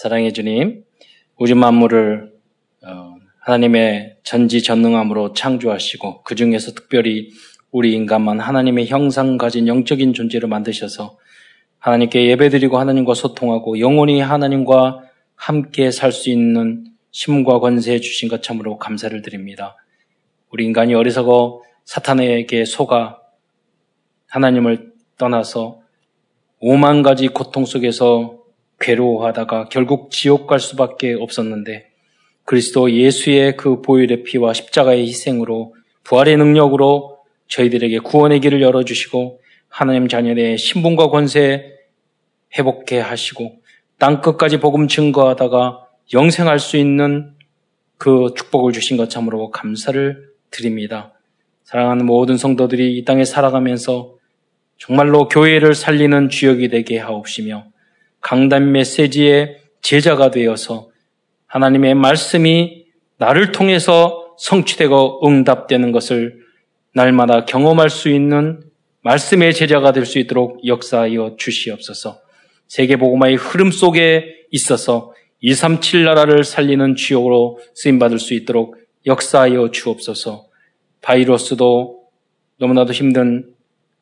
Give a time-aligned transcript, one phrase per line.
[0.00, 0.82] 사랑해 주님,
[1.36, 2.32] 우주 만물을
[2.86, 7.28] 어, 하나님의 전지전능함으로 창조하시고 그 중에서 특별히
[7.70, 11.18] 우리 인간만 하나님의 형상 가진 영적인 존재로 만드셔서
[11.80, 15.00] 하나님께 예배드리고 하나님과 소통하고 영원히 하나님과
[15.34, 19.76] 함께 살 수 있는 힘과 권세 주신 것 참으로 감사를 드립니다.
[20.48, 23.18] 우리 인간이 어리석어 사탄에게 속아
[24.28, 25.82] 하나님을 떠나서
[26.58, 28.39] 오만 가지 고통 속에서
[28.80, 31.90] 괴로워하다가 결국 지옥 갈 수밖에 없었는데
[32.44, 40.58] 그리스도 예수의 그 보혈의 피와 십자가의 희생으로 부활의 능력으로 저희들에게 구원의 길을 열어주시고 하나님 자녀의
[40.58, 41.72] 신분과 권세
[42.58, 43.60] 회복해 하시고
[43.98, 47.34] 땅 끝까지 복음 증거하다가 영생할 수 있는
[47.98, 51.12] 그 축복을 주신 것 참으로 감사를 드립니다.
[51.64, 54.14] 사랑하는 모든 성도들이 이 땅에 살아가면서
[54.78, 57.66] 정말로 교회를 살리는 주역이 되게 하옵시며
[58.20, 60.88] 강단 메시지의 제자가 되어서
[61.46, 62.84] 하나님의 말씀이
[63.18, 66.40] 나를 통해서 성취되고 응답되는 것을
[66.94, 68.62] 날마다 경험할 수 있는
[69.02, 72.20] 말씀의 제자가 될 수 있도록 역사하여 주시옵소서.
[72.68, 80.46] 세계보고마의 흐름 속에 있어서 237 나라를 살리는 주역으로 쓰임받을 수 있도록 역사하여 주옵소서.
[81.00, 82.04] 바이러스도
[82.58, 83.54] 너무나도 힘든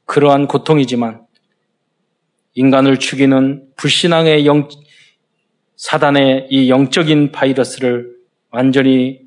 [0.05, 1.23] 그러한 고통이지만
[2.55, 4.69] 인간을 죽이는 불신앙의 영,
[5.77, 8.13] 사단의 이 영적인 바이러스를
[8.51, 9.21] 완전히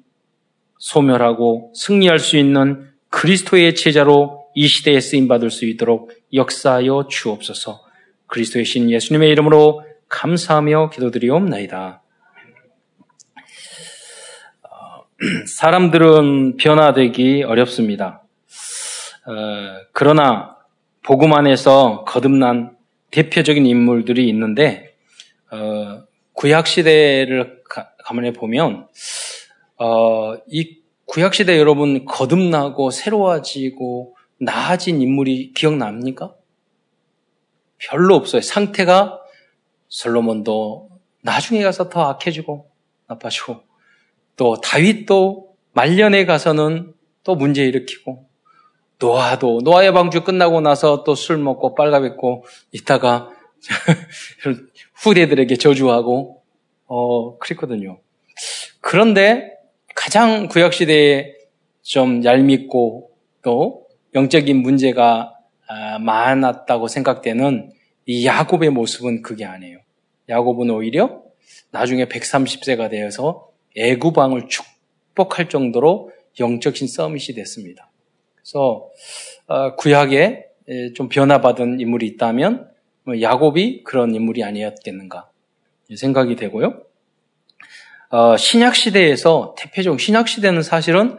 [0.78, 7.82] 소멸하고 승리할 수 있는 그리스도의 제자로 이 시대에 쓰임받을 수 있도록 역사하여 주옵소서
[8.28, 12.02] 그리스도의 신 예수님의 이름으로 감사하며 기도드리옵나이다.
[14.64, 15.04] 어,
[15.48, 18.24] 사람들은 변화되기 어렵습니다.
[19.26, 19.34] 어,
[19.94, 20.58] 그러나
[21.04, 22.76] 복음 안에서 거듭난
[23.12, 24.96] 대표적인 인물들이 있는데
[25.52, 27.62] 어, 구약 시대를
[28.04, 28.88] 가만히 보면
[29.78, 36.34] 어, 이 구약 시대 여러분 거듭나고 새로워지고 나아진 인물이 기억납니까?
[37.78, 38.42] 별로 없어요.
[38.42, 39.20] 상태가
[39.90, 40.90] 솔로몬도
[41.22, 42.72] 나중에 가서 더 악해지고
[43.08, 43.62] 나빠지고
[44.38, 48.28] 또 다윗도 말년에 가서는 또 문제 일으키고
[49.02, 53.30] 노아도 노아의 방주 끝나고 나서 또 술 먹고 빨가벗고 있다가
[54.96, 56.42] 후대들에게 저주하고
[56.88, 58.00] 어 그랬거든요.
[58.80, 59.52] 그런데
[59.96, 61.34] 가장 구약 시대에
[61.82, 65.34] 좀 얄밉고 또 영적인 문제가
[65.68, 67.72] 아, 많았다고 생각되는
[68.06, 69.80] 이 야곱의 모습은 그게 아니에요.
[70.28, 71.22] 야곱은 오히려
[71.72, 77.91] 나중에 130세가 되어서 애구방을 축복할 정도로 영적인 서밋이 됐습니다.
[78.42, 78.90] 그래서
[79.48, 80.46] 어, 구약에
[80.96, 82.70] 좀 변화받은 인물이 있다면
[83.04, 85.30] 뭐 야곱이 그런 인물이 아니었겠는가
[85.96, 86.82] 생각이 되고요.
[88.10, 91.18] 어, 신약 시대에서 대표적 신약 시대는 사실은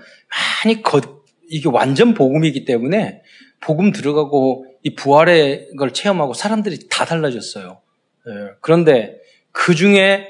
[0.64, 1.00] 많이 거,
[1.48, 3.22] 이게 완전 복음이기 때문에
[3.60, 7.80] 복음 들어가고 이 부활의 걸 체험하고 사람들이 다 달라졌어요.
[8.28, 9.18] 예, 그런데
[9.52, 10.28] 그 중에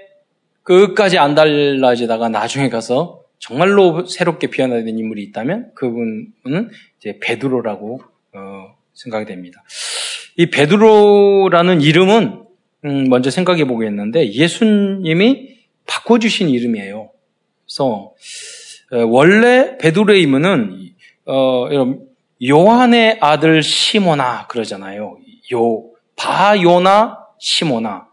[0.63, 8.01] 끝까지 안 달라지다가 나중에 가서 정말로 새롭게 변화된 인물이 있다면 그분은 이제 베드로라고
[8.35, 9.65] 어, 생각이 됩니다.
[10.37, 12.45] 이 베드로라는 이름은
[12.85, 15.57] 음, 먼저 생각해 보겠는데 예수님이
[15.89, 17.11] 바꿔주신 이름이에요.
[17.67, 18.15] 그래서
[18.93, 20.91] 어, 원래 베드로의 이름은
[21.27, 21.69] 어,
[22.47, 25.19] 요한의 아들 시모나 그러잖아요.
[25.53, 28.07] 요 바요나 시모나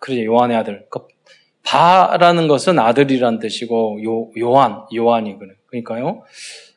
[0.00, 0.24] 그러죠.
[0.24, 0.86] 요한의 아들.
[0.90, 1.06] 그
[1.66, 6.22] 바라는 것은 아들이란 뜻이고 요 요한 요한이 그러니까요.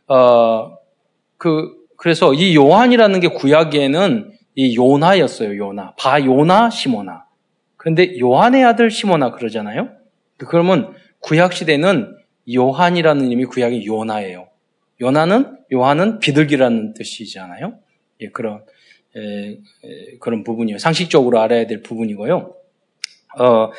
[0.07, 0.77] 어,
[1.37, 5.57] 그 그래서 이 요한이라는 게 구약에는 이 요나였어요.
[5.57, 7.25] 요나 바 요나 시모나.
[7.77, 9.89] 그런데 요한의 아들 시모나 그러잖아요.
[10.37, 12.17] 그러면 구약 시대는
[12.51, 14.47] 요한이라는 이름이 구약의 요나예요.
[15.01, 17.75] 요나는 요한은 비둘기라는 뜻이잖아요.
[18.21, 18.63] 예, 그런
[19.15, 19.57] 에, 에,
[20.19, 20.79] 그런 부분이요.
[20.79, 22.55] 상식적으로 알아야 될 부분이고요.
[23.39, 23.71] 어,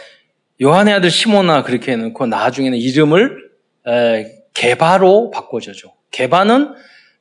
[0.63, 3.51] 요한의 아들 시모나 그렇게 해놓고 나중에는 이름을
[4.53, 5.95] 개바로 바꿔줘죠.
[6.11, 6.75] 개바는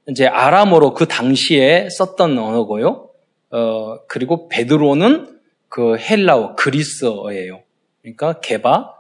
[0.10, 3.10] 이제 아람어로 그 당시에 썼던 언어고요.
[3.52, 7.64] 어, 그리고 베드로는 그 헬라어, 그리스어예요.
[8.02, 8.94] 그러니까 개바,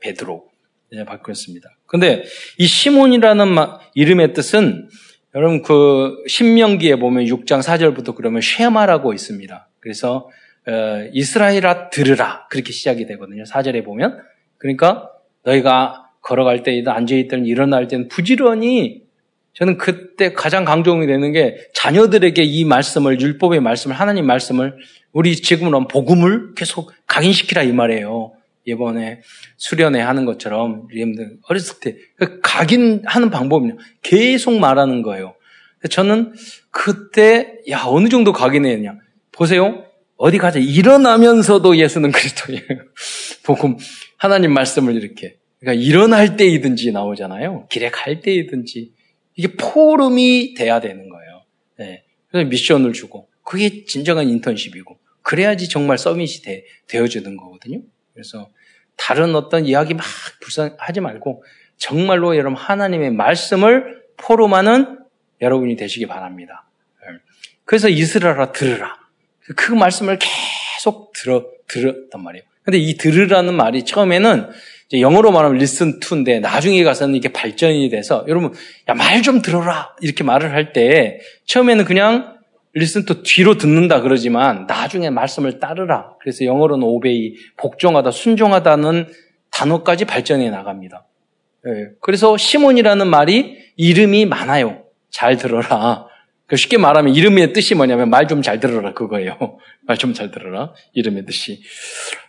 [0.00, 0.50] 베드로.
[0.92, 1.68] 이제 바뀌었습니다.
[1.86, 2.24] 근데
[2.58, 3.56] 이 시몬이라는
[3.94, 4.88] 이름의 뜻은
[5.34, 9.68] 여러분 그 신명기에 보면 6장 4절부터 그러면 쉐마라고 있습니다.
[9.78, 10.28] 그래서
[10.66, 13.44] 어, 이스라엘아 들으라 그렇게 시작이 되거든요.
[13.44, 14.20] 4절에 보면
[14.58, 15.10] 그러니까
[15.44, 19.02] 너희가 걸어갈 때이든 앉아있든 일어날 때는 부지런히
[19.54, 24.76] 저는 그때 가장 강조이 되는 게 자녀들에게 이 말씀을 율법의 말씀을 하나님 말씀을
[25.12, 28.32] 우리 지금은 복음을 계속 각인시키라 이 말이에요.
[28.64, 29.22] 이번에
[29.56, 33.76] 수련회 하는 것처럼 여러분들 어렸을 때그 각인하는 방법은요.
[34.02, 35.34] 계속 말하는 거예요.
[35.90, 36.34] 저는
[36.70, 38.98] 그때 야 어느 정도 각인했냐.
[39.32, 39.84] 보세요.
[40.20, 42.60] 어디 가자 일어나면서도 예수는 그리스도예요.
[43.42, 43.78] 복음
[44.18, 47.68] 하나님 말씀을 이렇게 그러니까 일어날 때이든지 나오잖아요.
[47.70, 48.92] 길에 갈 때이든지
[49.36, 51.42] 이게 포럼이 돼야 되는 거예요.
[51.78, 52.04] 네.
[52.28, 57.80] 그래서 미션을 주고 그게 진정한 인턴십이고 그래야지 정말 서밋이 되, 되어주는 거거든요.
[58.12, 58.50] 그래서
[58.96, 60.04] 다른 어떤 이야기 막
[60.42, 61.44] 불쌍하지 말고
[61.78, 64.98] 정말로 여러분 하나님의 말씀을 포럼하는
[65.40, 66.68] 여러분이 되시기 바랍니다.
[67.00, 67.16] 네.
[67.64, 68.99] 그래서 이스라엘아 들으라.
[69.56, 72.44] 그 말씀을 계속 들어 들었단 말이에요.
[72.62, 74.48] 근데 이 들으라는 말이 처음에는
[74.92, 78.52] 영어로 말하면 listen to인데 나중에 가서는 이게 발전이 돼서 여러분
[78.88, 82.36] 야 말 좀 들어라 이렇게 말을 할 때 처음에는 그냥
[82.76, 86.14] listen to 뒤로 듣는다 그러지만 나중에 말씀을 따르라.
[86.20, 89.08] 그래서 영어로는 obey 복종하다 순종하다는
[89.50, 91.06] 단어까지 발전해 나갑니다.
[91.64, 91.88] 네.
[92.00, 94.84] 그래서 시몬이라는 말이 이름이 많아요.
[95.10, 96.06] 잘 들어라.
[96.50, 99.38] 그 쉽게 말하면 이름의 뜻이 뭐냐면 말 좀 잘 들어라 그거예요.
[99.86, 101.62] 말 좀 잘 들어라 이름의 뜻이.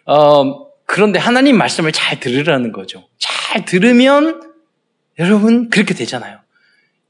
[0.05, 3.07] 어, 그런데 하나님 말씀을 잘 들으라는 거죠.
[3.17, 4.43] 잘 들으면
[5.17, 6.39] 여러분 그렇게 되잖아요.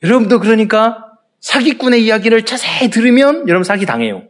[0.04, 1.06] 여러분도 그러니까
[1.42, 4.24] 사기꾼의 이야기를 자세히 들으면 여러분 사기 당해요.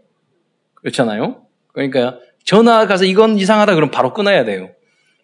[0.73, 1.43] 그렇잖아요.
[1.73, 4.71] 그러니까 전화 가서 이건 이상하다 그러면 바로 끊어야 돼요.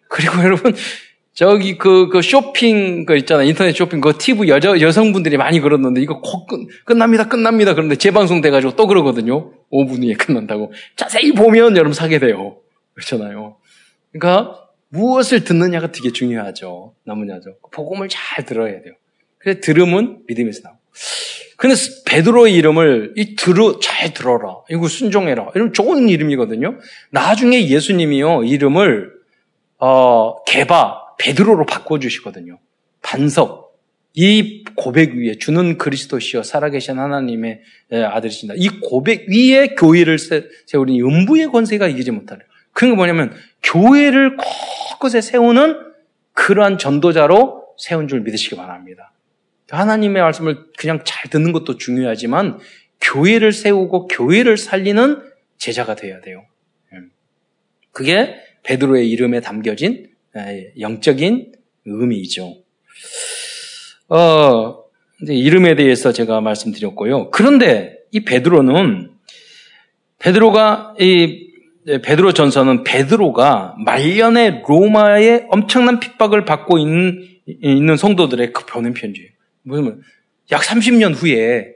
[0.08, 0.76] 그리고 여러분
[1.38, 3.46] 저기 그, 그 쇼핑 그 있잖아요.
[3.46, 7.28] 인터넷 쇼핑 그 TV 여자 여성분들이 많이 그러는데 이거 곧 끝, 끝납니다.
[7.28, 7.74] 끝납니다.
[7.74, 9.52] 그런데 재방송 돼 가지고 또 그러거든요.
[9.70, 10.72] 5분 후에 끝난다고.
[10.96, 12.56] 자세히 보면 여러분 사게 돼요.
[12.94, 13.56] 그렇잖아요.
[14.10, 16.94] 그러니까 무엇을 듣느냐가 되게 중요하죠.
[17.04, 17.54] 나무냐죠.
[17.70, 18.94] 복음을 잘 들어야 돼요.
[19.38, 20.80] 그래서 들음은 믿음에서 나오고.
[21.56, 24.62] 근데 베드로의 이름을 이 들어 잘 들어라.
[24.70, 25.52] 이거 순종해라.
[25.54, 26.80] 이런 좋은 이름이거든요.
[27.12, 29.12] 나중에 예수님이요 이름을
[29.78, 32.58] 어 개바 베드로로 바꿔 주시거든요.
[33.02, 33.68] 반석.
[34.14, 37.60] 이 고백 위에 주는 그리스도시여 살아계신 하나님의
[37.92, 38.54] 아들이신다.
[38.56, 42.40] 이 고백 위에 교회를 세우니 음부의 권세가 이기지 못하려.
[42.72, 45.76] 그런 게 뭐냐면 교회를 곳곳에 세우는
[46.32, 49.12] 그러한 전도자로 세운 줄 믿으시기 바랍니다.
[49.70, 52.58] 하나님의 말씀을 그냥 잘 듣는 것도 중요하지만
[53.00, 55.22] 교회를 세우고 교회를 살리는
[55.58, 56.44] 제자가 되어야 돼요.
[56.92, 57.10] 음.
[57.92, 60.07] 그게 베드로의 이름에 담겨진
[60.78, 61.52] 영적인
[61.84, 62.54] 의미이죠.
[64.08, 64.84] 어,
[65.22, 67.30] 이제 이름에 대해서 제가 말씀드렸고요.
[67.30, 69.10] 그런데 이 베드로는
[70.18, 71.48] 베드로가 이
[71.88, 79.30] 네, 베드로 전서는 베드로가 말년에 로마의 엄청난 핍박을 받고 있는, 있는 성도들의 그 보낸 편지예요.
[79.62, 80.02] 무슨
[80.52, 81.72] 약 30년 후에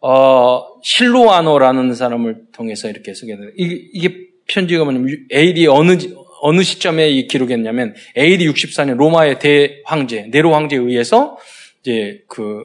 [0.00, 3.50] 어, 실로아노라는 사람을 통해서 이렇게 쓰게 돼요.
[3.56, 5.96] 이게, 이게 편지가 뭐냐면 AD 어느
[6.44, 11.38] 어느 시점에 이 기록했냐면 AD 64년 로마의 대황제 네로 황제에 의해서
[11.80, 12.64] 이제 그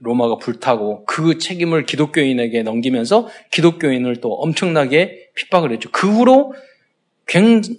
[0.00, 5.88] 로마가 불타고 그 책임을 기독교인에게 넘기면서 기독교인을 또 엄청나게 핍박을 했죠.
[5.92, 6.54] 그 후로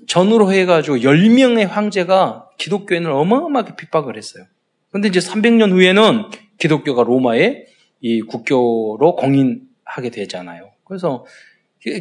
[0.08, 4.46] 전으로 해가지고 10명의 황제가 기독교인을 어마어마하게 핍박을 했어요.
[4.92, 6.24] 근데 이제 300년 후에는
[6.58, 7.66] 기독교가 로마의
[8.00, 10.72] 이 국교로 공인하게 되잖아요.
[10.86, 11.26] 그래서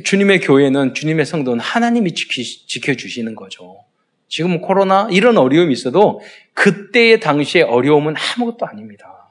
[0.05, 3.81] 주님의 교회는 주님의 성도는 하나님이 지켜, 주시는 거죠.
[4.29, 6.21] 지금 코로나 이런 어려움이 있어도
[6.55, 9.31] 그때의 당시의 어려움은 아무것도 아닙니다.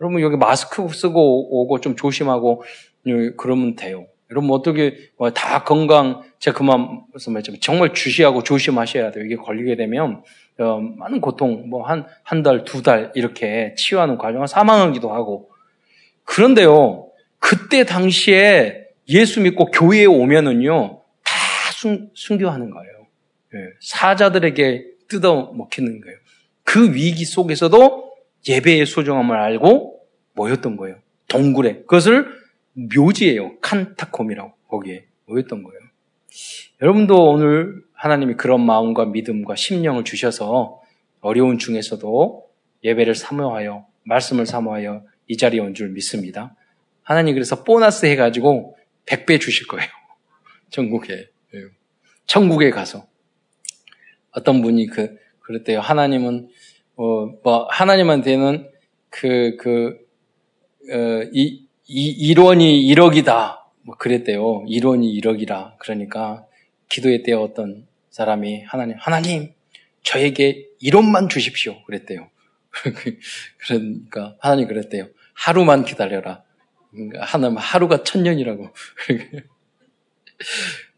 [0.00, 2.64] 여러분 여기 마스크 쓰고 오고 좀 조심하고
[3.36, 4.06] 그러면 돼요.
[4.30, 9.24] 여러분 어떻게 뭐다 건강 제가 그만 말씀했지만 정말 주시하고 조심하셔야 돼요.
[9.24, 10.22] 이게 걸리게 되면
[10.58, 15.50] 어, 많은 고통 뭐 한 한 달, 두달 이렇게 치유하는 과정을 사망하기도 하고
[16.24, 17.08] 그런데요.
[17.38, 21.34] 그때 당시에 예수 믿고 교회에 오면은요 다
[21.72, 22.92] 순, 순교하는 거예요.
[23.54, 26.18] 예, 사자들에게 뜯어 먹히는 거예요.
[26.64, 28.14] 그 위기 속에서도
[28.48, 30.00] 예배의 소중함을 알고
[30.34, 30.96] 모였던 거예요.
[31.28, 31.80] 동굴에.
[31.80, 32.26] 그것을
[32.72, 33.58] 묘지예요.
[33.60, 35.78] 칸타콤이라고 거기에 모였던 거예요.
[36.82, 40.80] 여러분도 오늘 하나님이 그런 마음과 믿음과 심령을 주셔서
[41.20, 42.44] 어려운 중에서도
[42.82, 46.54] 예배를 사모하여 말씀을 사모하여 이 자리에 온 줄 믿습니다.
[47.02, 49.88] 하나님 그래서 보너스 해가지고 100배 주실 거예요.
[50.70, 51.28] 천국에.
[52.26, 53.06] 천국에 가서.
[54.30, 55.80] 어떤 분이 그, 그랬대요.
[55.80, 56.48] 하나님은,
[56.96, 58.70] 어, 뭐, 하나님한테는
[59.10, 59.98] 그, 그,
[60.90, 63.58] 어, 이, 이 1원이 1억이다.
[63.82, 64.64] 뭐 그랬대요.
[64.64, 65.78] 1원이 1억이라.
[65.78, 66.46] 그러니까
[66.88, 67.40] 기도했대요.
[67.40, 69.52] 어떤 사람이 하나님, 하나님,
[70.02, 71.82] 저에게 1원만 주십시오.
[71.84, 72.30] 그랬대요.
[73.58, 75.08] 그러니까 하나님 그랬대요.
[75.34, 76.43] 하루만 기다려라.
[76.94, 78.68] 그러니까 하나님 하루가 천년이라고.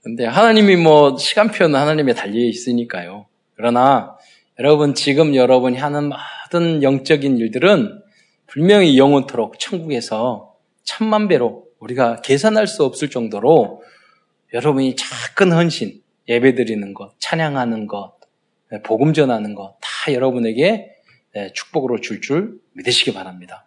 [0.03, 3.27] 근데 하나님이 뭐 시간표는 하나님에 달려 있으니까요.
[3.55, 4.17] 그러나
[4.59, 8.03] 여러분 지금 여러분이 하는 모든 영적인 일들은
[8.47, 13.83] 분명히 영원토록 천국에서 천만 배로 우리가 계산할 수 없을 정도로
[14.55, 18.17] 여러분이 작은 헌신, 예배 드리는 것, 찬양하는 것,
[18.85, 20.91] 복음 전하는 것, 다 여러분에게
[21.53, 23.66] 축복으로 줄줄 믿으시기 바랍니다.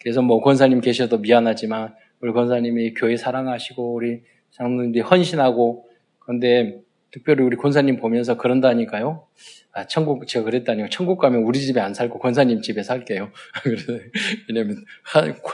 [0.00, 5.88] 그래서 뭐 권사님 계셔도 미안하지만 우리 권사님이 교회 사랑하시고 우리 장로님들이 헌신하고
[6.18, 6.80] 그런데
[7.10, 9.26] 특별히 우리 권사님 보면서 그런다니까요.
[9.72, 10.88] 아, 천국, 제가 그랬다니요.
[10.90, 13.30] 천국 가면 우리 집에 안 살고 권사님 집에 살게요.
[14.48, 14.84] 왜냐면,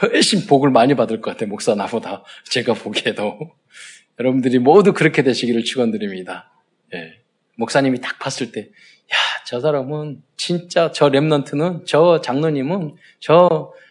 [0.01, 1.49] 훨씬 복을 많이 받을 것 같아요.
[1.49, 2.23] 목사 나보다.
[2.45, 3.37] 제가 보기에도.
[4.19, 6.51] 여러분들이 모두 그렇게 되시기를 축원드립니다.
[6.95, 7.13] 예.
[7.57, 13.86] 목사님이 딱 봤을 때, 야, 저 사람은 진짜 저 랩런트는 저 장로님은 저 예,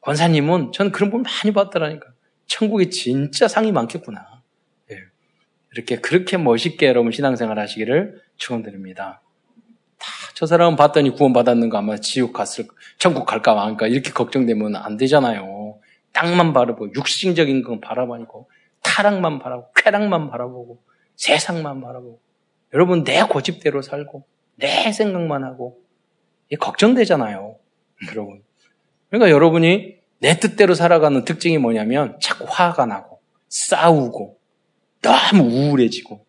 [0.00, 2.06] 권사님은 전 그런 분 많이 봤더라니까.
[2.46, 4.42] 천국에 진짜 상이 많겠구나.
[4.90, 4.96] 예.
[5.72, 9.22] 이렇게 그렇게 멋있게 여러분 신앙생활 하시기를 축원드립니다.
[10.34, 12.68] 저 사람은 봤더니 구원 받았는가 아마 지옥 갔을
[12.98, 15.78] 천국 갈까 말까 이렇게 걱정되면 안 되잖아요.
[16.12, 18.48] 땅만 바라보고 육신적인 건 바라보고
[18.82, 20.82] 타락만 바라보고 쾌락만 바라보고
[21.16, 22.20] 세상만 바라보고
[22.72, 24.24] 여러분 내 고집대로 살고
[24.56, 25.80] 내 생각만 하고
[26.58, 27.56] 걱정되잖아요.
[28.10, 28.42] 여러분.
[29.10, 34.38] 그러니까 여러분이 내 뜻대로 살아가는 특징이 뭐냐면 자꾸 화가 나고 싸우고
[35.00, 36.24] 너무 우울해지고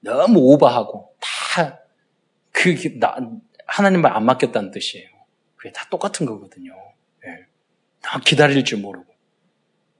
[0.00, 1.80] 너무 오버하고 다
[2.50, 3.16] 그게 나,
[3.66, 5.08] 하나님 말안 맡겼다는 뜻이에요.
[5.56, 6.72] 그게 다 똑같은 거거든요.
[7.26, 7.46] 예.
[8.02, 9.06] 다 기다릴 줄 모르고.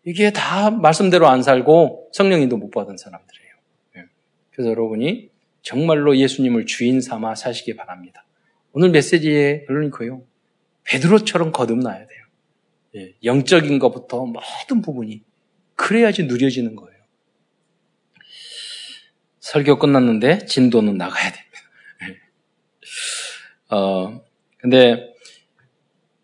[0.04, 3.54] 이게 다 말씀대로 안 살고 성령님도 못 받은 사람들이에요.
[3.98, 4.04] 예.
[4.50, 5.30] 그래서 여러분이
[5.62, 8.24] 정말로 예수님을 주인 삼아 사시기 바랍니다.
[8.72, 10.22] 오늘 메시지의 결론이 그요.
[10.84, 12.09] 베드로처럼 거듭나야 돼요.
[12.96, 13.14] 예.
[13.22, 15.22] 영적인 것부터 모든 부분이
[15.76, 17.00] 그래야지 누려지는 거예요.
[19.40, 21.50] 설교 끝났는데 진도는 나가야 됩니다.
[23.70, 24.20] 어,
[24.58, 25.14] 근데,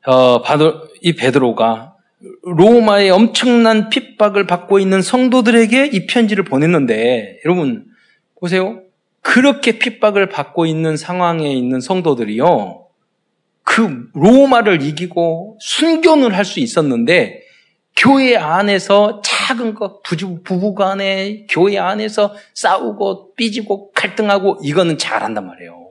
[0.04, 1.96] 어, 바도, 이 베드로가
[2.42, 7.86] 로마의 엄청난 핍박을 받고 있는 성도들에게 이 편지를 보냈는데, 여러분,
[8.40, 8.82] 보세요.
[9.20, 12.85] 그렇게 핍박을 받고 있는 상황에 있는 성도들이요,
[13.68, 17.42] 그 로마를 이기고 순교를 할수 있었는데,
[17.96, 20.02] 교회 안에서 작은 것,
[20.44, 25.90] 부부 간에 교회 안에서 싸우고 삐지고 갈등하고 이거는 잘한단 말이에요.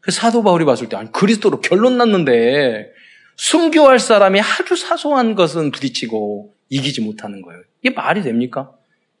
[0.00, 2.90] 그 사도 바울이 봤을 때, 아니, 그리스도로 결론 났는데,
[3.36, 7.62] 순교할 사람이 아주 사소한 것은 부딪히고 이기지 못하는 거예요.
[7.82, 8.72] 이게 말이 됩니까?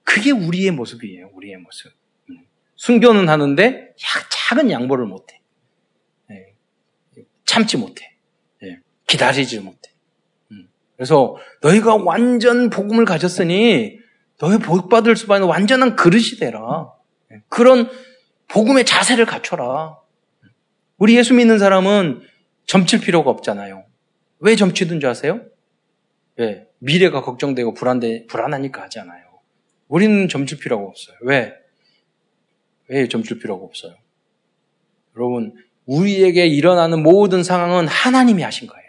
[0.04, 1.90] 그게 우리의 모습이에요, 우리의 모습.
[2.28, 2.40] 음.
[2.76, 5.39] 순교는 하는데, 작은 양보를 못해.
[7.50, 7.52] 예.
[7.52, 8.16] 참지 못해.
[8.62, 8.78] 예.
[9.06, 9.90] 기다리지 못해.
[10.52, 10.68] 음.
[10.96, 13.98] 그래서 너희가 완전 복음을 가졌으니
[14.38, 16.92] 너희 복 받을 수밖에 완전한 그릇이 되라.
[17.32, 17.42] 예.
[17.48, 17.90] 그런
[18.48, 19.98] 복음의 자세를 갖춰라.
[20.96, 22.22] 우리 예수 믿는 사람은
[22.66, 23.84] 점칠 필요가 없잖아요.
[24.40, 25.40] 왜 점치든 줄 아세요?
[26.36, 26.66] 왜?
[26.78, 29.24] 미래가 걱정되고 불안돼, 불안하니까 하잖아요.
[29.88, 31.16] 우리는 점칠 필요가 없어요.
[31.22, 31.52] 왜?
[32.88, 33.94] 왜 점칠 필요가 없어요?
[35.16, 35.54] 여러분,
[35.90, 38.84] 우리에게 일어나는 모든 상황은 하나님이 하신 거예요.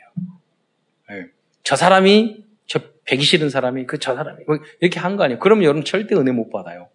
[1.10, 1.28] 네.
[1.64, 5.40] 저 사람이, 저 배기 싫은 사람이, 그 저 사람이, 뭐 이렇게 한 거 아니에요.
[5.40, 6.88] 그러면 여러분 절대 은혜 못 받아요.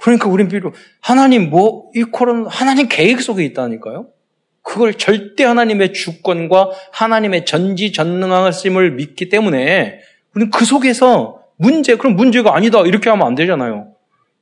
[0.00, 4.06] 그러니까 우린 비로 하나님 뭐, 이 코로나, 하나님 계획 속에 있다니까요?
[4.62, 9.98] 그걸 절대 하나님의 주권과 하나님의 전지 전능하심을 믿기 때문에
[10.36, 12.80] 우리는 그 속에서 문제, 그럼 문제가 아니다.
[12.82, 13.92] 이렇게 하면 안 되잖아요.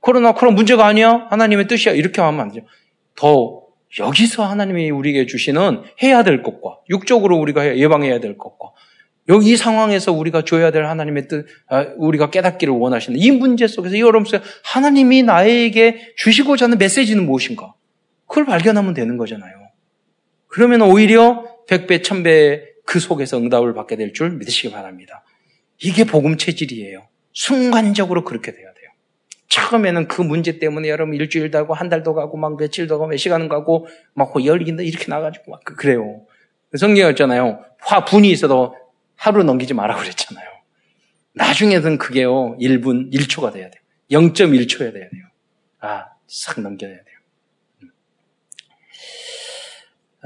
[0.00, 1.26] 코로나, 그럼 문제가 아니야?
[1.30, 1.94] 하나님의 뜻이야.
[1.94, 2.66] 이렇게 하면 안 되죠.
[3.14, 3.62] 더
[3.98, 8.72] 여기서 하나님이 우리에게 주시는 해야 될 것과 육적으로 우리가 예방해야 될 것과
[9.28, 13.98] 여기 이 상황에서 우리가 줘야 될 하나님의 뜻, 아, 우리가 깨닫기를 원하시는 이 문제 속에서
[13.98, 17.74] 여러분 속에 하나님이 나에게 주시고자 하는 메시지는 무엇인가?
[18.26, 19.52] 그걸 발견하면 되는 거잖아요.
[20.46, 25.24] 그러면 오히려 백배, 천배 그 속에서 응답을 받게 될 줄 믿으시기 바랍니다.
[25.82, 27.08] 이게 복음 체질이에요.
[27.32, 28.66] 순간적으로 그렇게 돼요.
[29.48, 33.48] 처음에는 그 문제 때문에 여러분 일주일도 하고 한 달도 가고 막 며칠도 가고 몇 시간은
[33.48, 36.26] 가고 막 열긴다 이렇게 나가지고 막 그래요.
[36.76, 37.64] 성경에 있잖아요.
[37.78, 38.74] 화 분이 있어도
[39.14, 40.46] 하루 넘기지 말라고 그랬잖아요.
[41.34, 43.82] 나중에는 그게요, 1분, 1초가 돼야 돼요.
[44.10, 45.22] 0.1초야 돼야 돼요.
[45.80, 47.04] 아, 싹 넘겨야 돼요.
[47.82, 47.90] 음.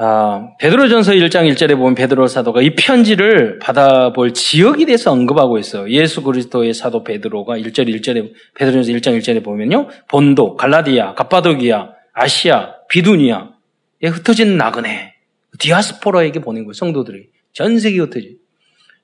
[0.02, 5.90] 아, 베드로전서 1장 1절에 보면 베드로 사도가 이 편지를 받아볼 지역에 대해서 언급하고 있어요.
[5.90, 9.88] 예수 그리스도의 사도 베드로가 1절 1절에 베드로전서 1장 1절에 보면요.
[10.08, 15.12] 본도, 갈라디아, 갑바도기아, 아시아, 비두니아에 흩어진 나그네,
[15.58, 16.72] 디아스포라에게 보낸 거예요.
[16.72, 17.26] 성도들이.
[17.52, 18.38] 전 세계에 흩어진.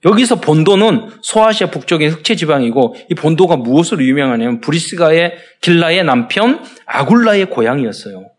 [0.07, 8.31] 여기서 본도는 소아시아 북쪽의 흑채 지방이고 이 본도가 무엇으로 유명하냐면 브리스가의 길라의 남편 아굴라의 고향이었어요.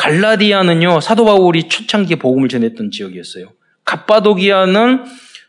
[0.00, 3.52] 갈라디아는요 사도 바울이 초창기 복음을 전했던 지역이었어요.
[3.84, 5.04] 갑바도기아는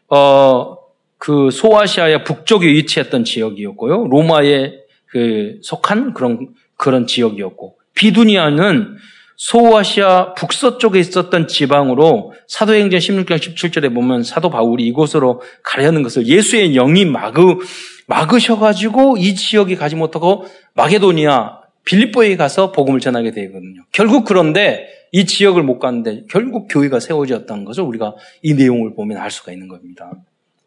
[0.09, 0.77] 어,
[1.17, 4.07] 그 소아시아의 북쪽에 위치했던 지역이었고요.
[4.07, 4.73] 로마에
[5.05, 8.97] 그 속한 그런 그런 지역이었고 비두니아는
[9.37, 17.05] 소아시아 북서쪽에 있었던 지방으로 사도행전 16장 17절에 보면 사도 바울이 이곳으로 가려는 것을 예수의 영이
[17.05, 17.59] 막으,
[18.07, 23.83] 막으셔가지고 이 지역이 가지 못하고 마게도니아, 빌립보에 가서 복음을 전하게 되거든요.
[23.91, 29.31] 결국 그런데 이 지역을 못 갔는데 결국 교회가 세워졌다는 것을 우리가 이 내용을 보면 알
[29.31, 30.11] 수가 있는 겁니다.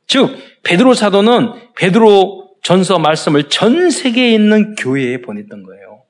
[0.07, 6.03] 즉 베드로 사도는 베드로 전서 말씀을 전 세계에 있는 교회에 보냈던 거예요.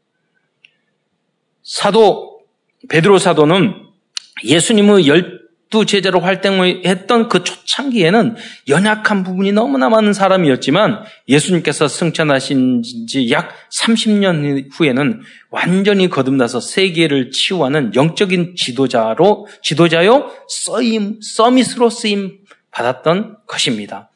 [1.62, 2.40] 사도
[2.88, 3.72] 베드로 사도는
[4.44, 8.36] 예수님의 열 두 제자로 활동했던 그 초창기에는
[8.68, 17.94] 연약한 부분이 너무나 많은 사람이었지만 예수님께서 승천하신 지 약 30년 후에는 완전히 거듭나서 세계를 치유하는
[17.94, 22.38] 영적인 지도자로 지도자요 써임 서밋으로 쓰임
[22.70, 24.10] 받았던 것입니다.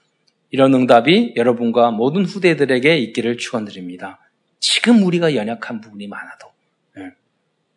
[0.50, 4.20] 이런 응답이 여러분과 모든 후대들에게 있기를 축원드립니다.
[4.60, 6.48] 지금 우리가 연약한 부분이 많아도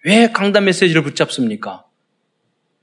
[0.06, 1.86] 왜 강단 메시지를 붙잡습니까?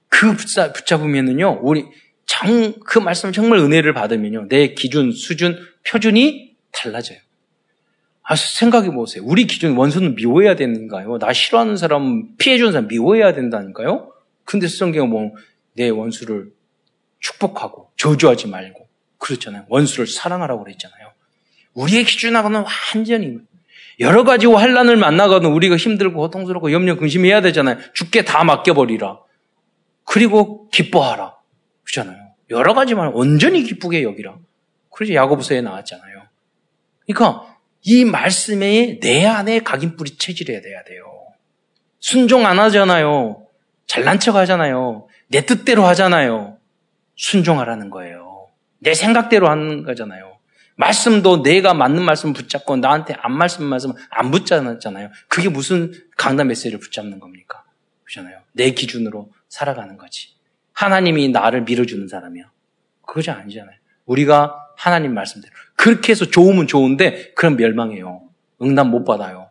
[0.09, 1.87] 그 붙잡, 붙잡으면은요, 우리
[2.27, 7.19] 정, 그 말씀 정말 은혜를 받으면요, 내 기준, 수준, 표준이 달라져요.
[8.23, 9.23] 아, 생각해 보세요.
[9.25, 11.19] 우리 기준 원수는 미워해야 되는가요?
[11.19, 14.13] 나 싫어하는 사람, 피해주는 사람 미워해야 된다니까요?
[14.45, 15.33] 근데 성경은 뭐,
[15.75, 16.51] 내 원수를
[17.21, 18.87] 축복하고, 저주하지 말고,
[19.19, 19.65] 그렇잖아요.
[19.69, 21.13] 원수를 사랑하라고 그랬잖아요.
[21.75, 23.39] 우리의 기준하고는 완전히
[24.01, 27.79] 여러 가지 환란을 만나거든 우리가 힘들고 고통스럽고 염려 근심해야 되잖아요.
[27.95, 29.19] 죽게 다 맡겨버리라.
[30.09, 31.37] 그리고 기뻐하라.
[31.85, 32.29] 그렇잖아요.
[32.51, 34.37] 여러 가지만 온전히 기쁘게 여기라.
[34.91, 36.23] 그래서 야고보서에 나왔잖아요.
[37.07, 41.05] 그러니까 이 말씀에 내 안에 각인뿌리 체질해야 돼야 돼요.
[42.01, 43.47] 순종 안 하잖아요.
[43.87, 45.07] 잘난 척 하잖아요.
[45.29, 46.57] 내 뜻대로 하잖아요.
[47.17, 48.49] 순종하라는 거예요.
[48.79, 50.39] 내 생각대로 하는 거잖아요.
[50.77, 55.11] 말씀도 내가 맞는 말씀 붙잡고 나한테 안 말씀 말씀 안 붙잡았잖아요.
[55.29, 57.65] 그게 무슨 강단 메시지를 붙잡는 겁니까?
[58.05, 58.39] 그렇잖아요.
[58.53, 60.35] 내 기준으로 살아가는 거지.
[60.73, 62.51] 하나님이 나를 밀어주는 사람이야.
[63.07, 63.77] 그거지 아니잖아요.
[64.07, 65.53] 우리가 하나님 말씀대로.
[65.77, 68.23] 그렇게 해서 좋으면 좋은데, 그럼 멸망해요.
[68.63, 69.51] 응답 못 받아요.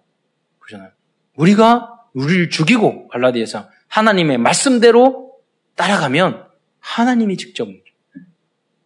[0.59, 0.91] 그렇잖아요.
[1.35, 5.33] 우리가 우리를 죽이고, 발라디에서 하나님의 말씀대로
[5.75, 6.47] 따라가면
[6.79, 7.67] 하나님이 직접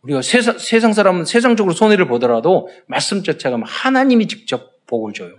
[0.02, 5.36] 우리가 세상, 세상 사람은 세상적으로 손해를 보더라도 말씀 쫓아가면 하나님이 직접 복을 줘요.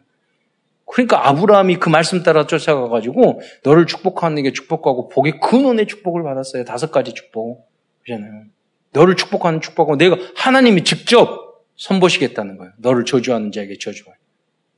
[0.92, 6.66] 그러니까 아브라함이 그 말씀 따라 쫓아가가지고 너를 축복하는 게 축복하고 복의 근원의 축복을 받았어요.
[6.66, 7.66] 다섯 가지 축복.
[8.02, 8.44] 그잖아요.
[8.92, 12.72] 너를 축복하는 축복하고 내가 하나님이 직접 선보시겠다는 거예요.
[12.76, 14.18] 너를 저주하는 자에게 저주할.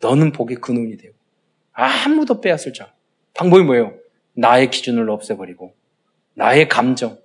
[0.00, 1.14] 너는 복의 근원이 되고
[1.72, 2.94] 아무도 빼앗을 자.
[3.34, 3.94] 방법이 뭐예요?
[4.34, 5.74] 나의 기준을 없애버리고
[6.34, 7.18] 나의 감정,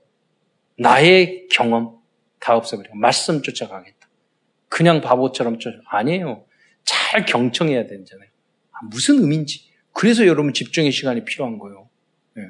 [0.80, 2.00] 나의 경험,
[2.40, 4.10] 다 없어버리고 말씀 쫓아가겠다.
[4.68, 6.44] 그냥 바보처럼 쫓아 아니에요.
[6.84, 8.29] 잘 경청해야 되잖아요.
[8.80, 9.70] 아, 무슨 의미인지.
[9.94, 11.90] 그래서 여러분 집중의 시간이 필요한 거예요.
[12.36, 12.44] 네.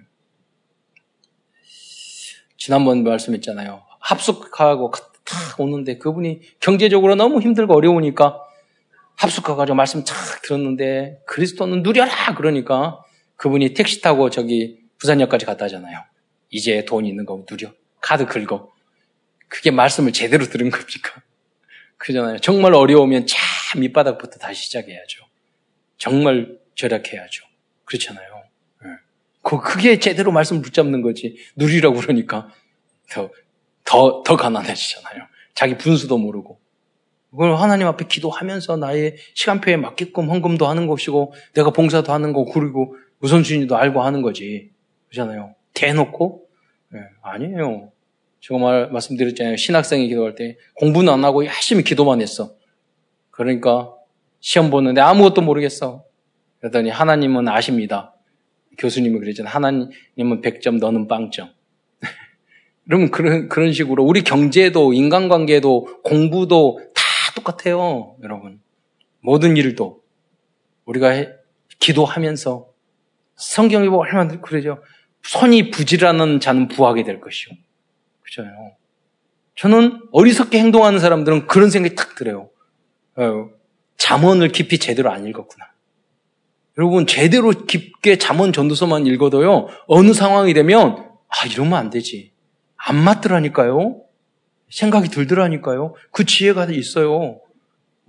[2.57, 3.83] 지난번 말씀했잖아요.
[3.99, 4.91] 합숙하고
[5.23, 8.39] 탁 오는데 그분이 경제적으로 너무 힘들고 어려우니까
[9.15, 13.03] 합숙해가지고 말씀 탁 들었는데 그리스도는 누려라 그러니까
[13.35, 16.03] 그분이 택시 타고 저기 부산역까지 갔다 하잖아요.
[16.49, 17.71] 이제 돈 있는 거 누려.
[18.01, 18.71] 카드 긁어.
[19.47, 21.21] 그게 말씀을 제대로 들은 겁니까?
[21.97, 22.39] 그잖아요.
[22.39, 25.28] 정말 어려우면 참 밑바닥부터 다시 시작해야죠.
[25.99, 27.45] 정말 절약해야죠.
[27.85, 28.43] 그렇잖아요.
[28.83, 28.89] 네.
[29.43, 31.37] 그게 제대로 말씀 붙잡는 거지.
[31.55, 32.49] 누리라고 그러니까
[33.11, 33.29] 더,
[33.85, 35.23] 더, 더 가난해지잖아요.
[35.53, 36.59] 자기 분수도 모르고.
[37.31, 42.95] 그걸 하나님 앞에 기도하면서 나의 시간표에 맞게끔 헌금도 하는 것이고, 내가 봉사도 하는 거, 그리고
[43.19, 44.71] 우선순위도 알고 하는 거지.
[45.09, 45.53] 그렇잖아요.
[45.73, 46.47] 대놓고?
[46.91, 47.91] 네, 아니에요.
[48.39, 49.57] 제가 말, 말씀드렸잖아요.
[49.57, 52.55] 신학생이 기도할 때 공부는 안 하고 열심히 기도만 했어.
[53.31, 53.93] 그러니까
[54.39, 56.03] 시험 보는데 아무것도 모르겠어.
[56.59, 58.13] 그랬더니 하나님은 아십니다.
[58.77, 59.53] 교수님이 그랬잖아요.
[59.53, 61.51] 하나님은 100점, 너는 빵점.
[62.87, 67.03] 그러면 그런, 그런 식으로 우리 경제도, 인간관계도, 공부도 다
[67.35, 68.15] 똑같아요.
[68.23, 68.61] 여러분.
[69.21, 70.01] 모든 일도.
[70.85, 71.29] 우리가 해,
[71.79, 72.67] 기도하면서
[73.35, 74.81] 성경이 뭐 얼마나 그러죠.
[75.23, 77.55] 손이 부지런한 자는 부하게 될 것이요.
[78.21, 78.71] 그렇잖아요.
[79.55, 82.49] 저는 어리석게 행동하는 사람들은 그런 생각이 탁 들어요.
[83.99, 85.65] 어, 잠언을 깊이 제대로 안 읽었구나.
[86.77, 92.31] 여러분 제대로 깊게 잠언 전도서만 읽어도요 어느 상황이 되면 아 이러면 안 되지
[92.77, 94.01] 안 맞더라니까요.
[94.69, 95.95] 생각이 들더라니까요.
[96.11, 97.41] 그 지혜가 있어요.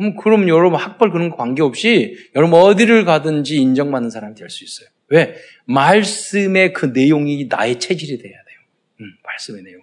[0.01, 4.89] 음, 그럼 여러분 학벌 그런 거 관계없이 여러분 어디를 가든지 인정받는 사람이 될 수 있어요.
[5.09, 5.35] 왜?
[5.65, 8.59] 말씀의 그 내용이 나의 체질이 돼야 돼요.
[9.01, 9.81] 음, 말씀의 내용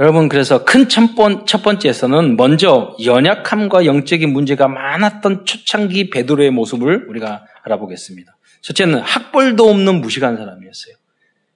[0.00, 1.14] 여러분, 그래서 큰 첫,
[1.62, 8.36] 번째에서는 먼저 연약함과 영적인 문제가 많았던 초창기 베드로의 모습을 우리가 알아보겠습니다.
[8.62, 10.96] 첫째는 학벌도 없는 무식한 사람이었어요.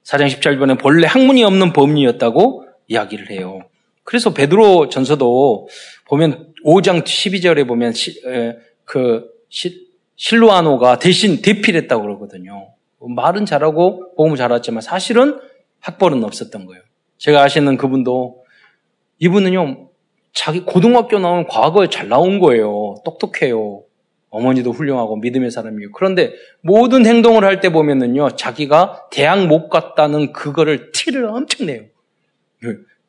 [0.04, 3.60] 사장 17번에 본래 학문이 없는 범인이었다고 이야기를 해요.
[4.04, 5.68] 그래서 베드로 전서도
[6.06, 12.72] 보면 5장 12절에 보면 시, 에, 그 시, 실로아노가 대신 대필했다고 그러거든요.
[13.00, 15.40] 말은 잘하고 복음은 잘했지만 사실은
[15.80, 16.82] 학벌은 없었던 거예요.
[17.18, 18.44] 제가 아시는 그분도
[19.18, 19.90] 이분은요
[20.32, 22.94] 자기 고등학교 나온 과거에 잘 나온 거예요.
[23.04, 23.82] 똑똑해요.
[24.30, 25.90] 어머니도 훌륭하고 믿음의 사람이에요.
[25.92, 31.82] 그런데 모든 행동을 할 때 보면은요 자기가 대학 못 갔다는 그거를 티를 엄청 내요.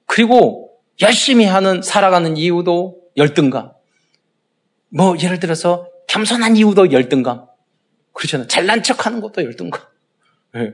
[0.06, 3.72] 그리고 열심히 하는 살아가는 이유도 열등감.
[4.90, 7.46] 뭐 예를 들어서 겸손한 이유도 열등감.
[8.14, 8.48] 그렇잖아요.
[8.48, 9.82] 잘난 척 하는 것도 열등감.
[10.56, 10.74] 예.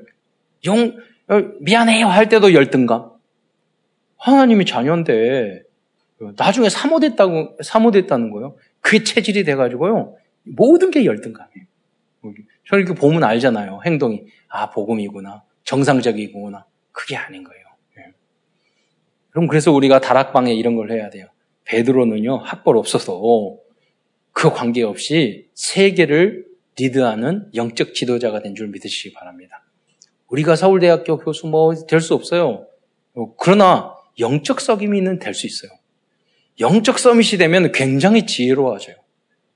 [0.65, 0.95] 용
[1.27, 3.11] 어, 미안해요 할 때도 열등감.
[4.17, 5.63] 하나님이 자녀인데
[6.37, 8.55] 나중에 사모됐다고 사모됐다는 거예요.
[8.81, 11.65] 그게 체질이 돼가지고요 모든 게 열등감이에요.
[12.67, 13.81] 저는 이렇게 보면 알잖아요.
[13.85, 17.65] 행동이 아 복음이구나 정상적이구나 그게 아닌 거예요.
[17.99, 18.13] 예.
[19.29, 21.27] 그럼 그래서 우리가 다락방에 이런 걸 해야 돼요.
[21.65, 23.57] 베드로는요 학벌 없어서
[24.31, 26.45] 그 관계없이 세계를
[26.77, 29.63] 리드하는 영적 지도자가 된 줄 믿으시기 바랍니다.
[30.27, 32.67] 우리가 서울대학교 교수 뭐 될 수 없어요.
[33.37, 35.71] 그러나 영적 서밋은 될수 있어요.
[36.59, 38.95] 영적 서밋이 되면 굉장히 지혜로워져요.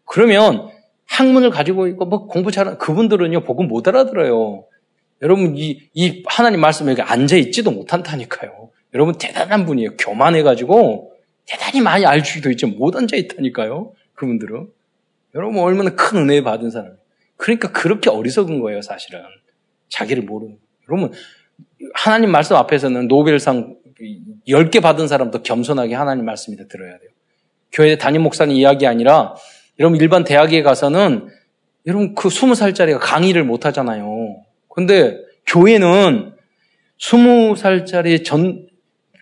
[0.06, 0.70] 그러면
[1.06, 4.66] 학문을 가지고 있고 뭐 공부 잘하는 그분들은요 복음 못 알아들어요.
[5.22, 8.70] 여러분 이, 이 하나님 말씀에 앉아 있지도 못한다니까요.
[8.94, 9.98] 여러분 대단한 분이에요.
[9.98, 11.14] 교만해가지고
[11.46, 13.94] 대단히 많이 알 수도 있지 못 앉아 있다니까요.
[14.14, 14.68] 그분들은
[15.36, 16.98] 여러분 얼마나 큰 은혜 받은 사람.
[17.38, 19.22] 그러니까 그렇게 어리석은 거예요 사실은
[19.90, 20.58] 자기를 모르는.
[20.90, 21.12] 여러분
[21.94, 23.78] 하나님 말씀 앞에서는 노벨상
[24.48, 27.10] 10개 받은 사람도 겸손하게 하나님 말씀이다 들어야 돼요.
[27.72, 29.36] 교회 담임 목사님 이야기 아니라
[29.80, 31.30] 여러분 일반 대학에 가서는
[31.86, 34.44] 여러분 그 20살짜리가 강의를 못 하잖아요.
[34.68, 36.34] 근데 교회는
[37.00, 38.68] 20살짜리 전,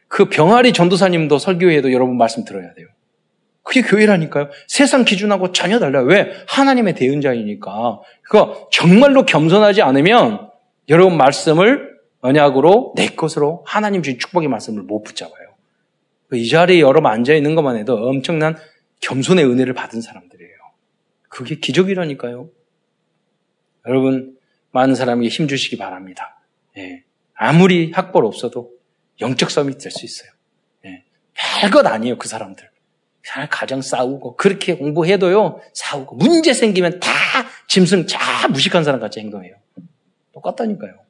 [0.08, 2.88] 그 병아리 전도사님도 설교회도 여러분 말씀 들어야 돼요.
[3.64, 4.50] 그게 교회라니까요.
[4.68, 6.06] 세상 기준하고 전혀 달라요.
[6.06, 6.32] 왜?
[6.48, 8.00] 하나님의 대응자이니까.
[8.22, 10.50] 그러니까 정말로 겸손하지 않으면
[10.88, 15.56] 여러분 말씀을 언약으로 내 것으로 하나님 주신 축복의 말씀을 못 붙잡아요.
[16.34, 18.58] 이 자리에 여러분 앉아 있는 것만 해도 엄청난
[19.02, 20.52] 겸손의 은혜를 받은 사람들이에요.
[21.30, 22.50] 그게 기적이라니까요.
[23.88, 24.38] 여러분
[24.72, 26.40] 많은 사람에게 힘 주시기 바랍니다.
[26.78, 27.04] 예.
[27.34, 28.72] 아무리 학벌 없어도
[29.22, 30.30] 영적 서밋 될수 있어요.
[30.86, 31.04] 예.
[31.34, 32.70] 별것 아니에요 그 사람들.
[33.50, 37.10] 가정 싸우고 그렇게 공부해도요 싸우고 문제 생기면 다
[37.68, 39.56] 짐승 다 무식한 사람 같이 행동해요.
[40.34, 41.07] 똑같다니까요.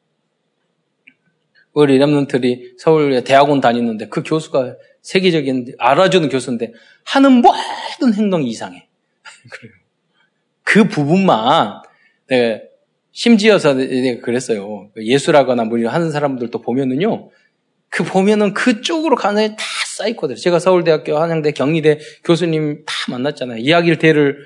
[1.82, 6.74] 우리 랩런트리 서울 대학원 다니는데 그 교수가 세계적인 알아주는 교수인데
[7.06, 8.88] 하는 모든 행동이 이상해.
[9.52, 9.74] 그래요.
[10.64, 11.82] 그 부분만
[12.28, 12.60] 내가
[13.12, 14.90] 심지어서 내가 그랬어요.
[14.98, 17.30] 예술하거나 뭐 하는 사람들도 보면은요.
[17.90, 20.36] 그 보면은 그쪽으로 가는 다 쌓이거든요.
[20.36, 23.60] 제가 서울대학교, 한양대, 경희대 교수님 다 만났잖아요.
[23.60, 24.40] 이야기를 대를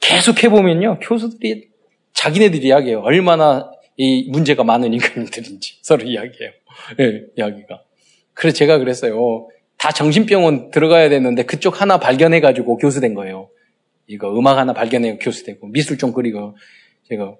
[0.00, 0.98] 계속 해보면요.
[1.00, 1.68] 교수들이
[2.12, 3.00] 자기네들이 이야기해요.
[3.00, 6.52] 얼마나 이 문제가 많은 인간들인지 서로 이야기해요.
[6.98, 7.82] 네, 이야기가.
[8.34, 9.48] 그래서 제가 그랬어요.
[9.78, 13.50] 다 정신병원 들어가야 되는데 그쪽 하나 발견해가지고 교수 된 거예요.
[14.06, 16.56] 이거 음악 하나 발견해 교수 되고 미술 좀 그리고
[17.08, 17.34] 제가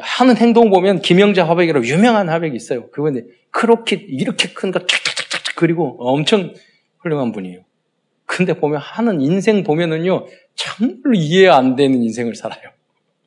[0.00, 2.88] 하는 행동 보면 김영자 화백이라고 유명한 화백이 있어요.
[2.90, 6.54] 그분이 크로킷 이렇게 큰 거 쫙쫙쫙쫙 그리고 엄청
[6.98, 7.64] 훌륭한 분이에요.
[8.26, 12.70] 근데 보면 하는 인생 보면은요 정말로 이해 안 되는 인생을 살아요.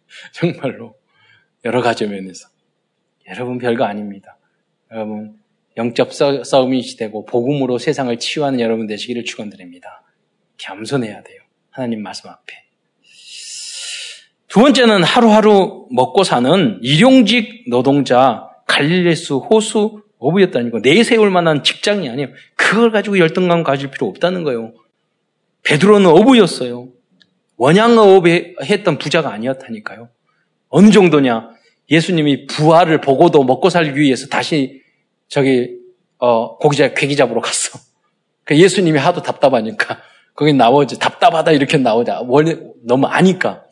[0.34, 0.96] 정말로.
[1.66, 2.48] 여러 가지 면에서.
[3.28, 4.38] 여러분 별거 아닙니다.
[4.92, 5.40] 여러분
[5.78, 6.12] 영적
[6.46, 10.04] 싸움이 되고 복음으로 세상을 치유하는 여러분 되시기를 축원드립니다.
[10.58, 11.42] 겸손해야 돼요.
[11.72, 12.64] 하나님 말씀 앞에.
[14.48, 22.30] 두 번째는 하루하루 먹고 사는 일용직 노동자 갈릴레스 호수 어부였다니까 내세울 만한 직장이 아니에요.
[22.56, 24.74] 그걸 가지고 열등감 가질 필요 없다는 거예요.
[25.64, 26.88] 베드로는 어부였어요.
[27.58, 28.28] 원양어업
[28.64, 30.10] 했던 부자가 아니었다니까요.
[30.76, 31.52] 어느 정도냐?
[31.90, 34.82] 예수님이 부활을 보고도 먹고 살기 위해서 다시
[35.30, 35.80] 저기
[36.18, 37.80] 어, 고기자 괴기 잡으러 갔어.
[38.44, 40.02] 그 예수님이 하도 답답하니까
[40.34, 43.64] 거기 나오지 답답하다 이렇게 나오자 원래 너무 아니까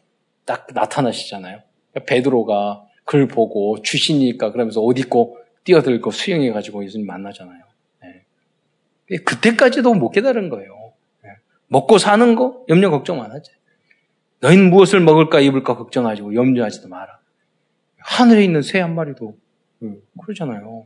[0.45, 1.59] 딱 나타나시잖아요.
[2.07, 7.63] 베드로가 글 보고 주시니까 그러면서 옷 입고 뛰어들고 수영해 가지고 예수님 만나잖아요.
[8.01, 9.17] 네.
[9.17, 10.93] 그때까지도 못 깨달은 거예요.
[11.21, 11.31] 네.
[11.67, 13.51] 먹고 사는 거 염려 걱정 안 하지.
[14.43, 17.19] 너희는 무엇을 먹을까 입을까 걱정하지고 염려하지도 마라.
[17.97, 19.37] 하늘에 있는 새 한 마리도
[19.83, 20.85] 음, 그러잖아요.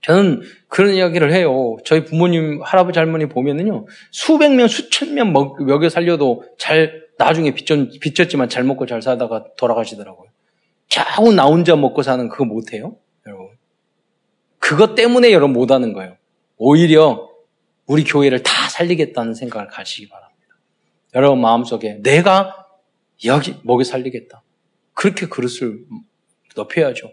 [0.00, 1.76] 저는 그런 이야기를 해요.
[1.84, 8.00] 저희 부모님, 할아버지, 할머니 보면은요, 수백 명, 수천 명 먹, 먹여 살려도 잘, 나중에 빚졌,
[8.00, 10.28] 빚졌지만 잘 먹고 잘 살다가 돌아가시더라고요.
[10.88, 12.96] 자꾸 나 혼자 먹고 사는 그거 못해요?
[13.26, 13.50] 여러분.
[14.58, 16.16] 그것 때문에 여러분 못하는 거예요.
[16.56, 17.28] 오히려
[17.86, 20.31] 우리 교회를 다 살리겠다는 생각을 가시기 바랍니다.
[21.14, 22.66] 여러분 마음속에 내가
[23.24, 24.42] 여기 먹여 살리겠다.
[24.94, 25.84] 그렇게 그릇을
[26.56, 27.10] 높여야죠.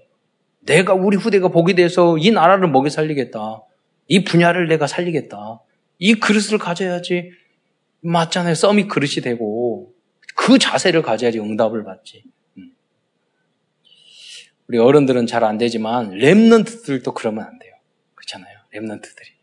[0.61, 3.63] 내가 우리 후대가 복이 돼서 이 나라를 먹여 살리겠다.
[4.07, 5.61] 이 분야를 내가 살리겠다.
[5.99, 7.31] 이 그릇을 가져야지
[8.01, 8.55] 맞잖아요.
[8.55, 9.93] 썸이 그릇이 되고
[10.35, 12.23] 그 자세를 가져야지 응답을 받지.
[12.57, 12.73] 음.
[14.67, 17.73] 우리 어른들은 잘 안 되지만 랩런트들도 그러면 안 돼요.
[18.15, 18.57] 그렇잖아요.
[18.73, 19.38] 랩런트들이.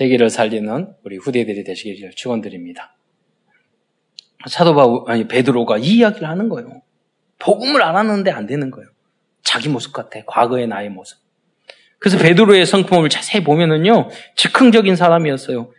[0.00, 0.04] 예.
[0.04, 2.94] 세계를 살리는 우리 후대들이 되시기를 축원드립니다.
[4.46, 6.82] 사도 바 아니 베드로가 이 이야기를 하는 거예요.
[7.38, 8.88] 복음을 알았는데 안 되는 거예요.
[9.42, 10.20] 자기 모습 같아.
[10.26, 11.18] 과거의 나의 모습.
[11.98, 15.72] 그래서 베드로의 성품을 자세히 보면은요, 즉흥적인 사람이었어요.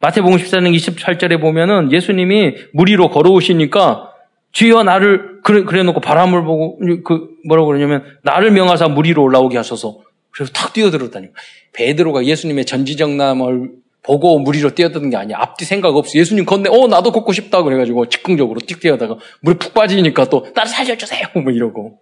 [0.00, 4.12] 마태복음 14장 28절에 보면은 예수님이 물 위로 걸어오시니까
[4.52, 10.00] 주여 나를 그래, 놓고 바람을 보고 그 뭐라고 그러냐면 나를 명하사 물 위로 올라오게 하소서.
[10.36, 11.28] 그래서 탁 뛰어들었다니.
[11.72, 13.70] 베드로가 예수님의 전지정남을
[14.02, 15.38] 보고 물 위로 뛰어드는 게 아니야.
[15.40, 16.18] 앞뒤 생각 없어.
[16.18, 17.62] 예수님 건네, 어, 나도 걷고 싶다.
[17.62, 21.28] 그래가지고 즉흥적으로 띡 뛰어다가 물에 푹 빠지니까 또, 나를 살려주세요.
[21.42, 21.98] 뭐 이러고.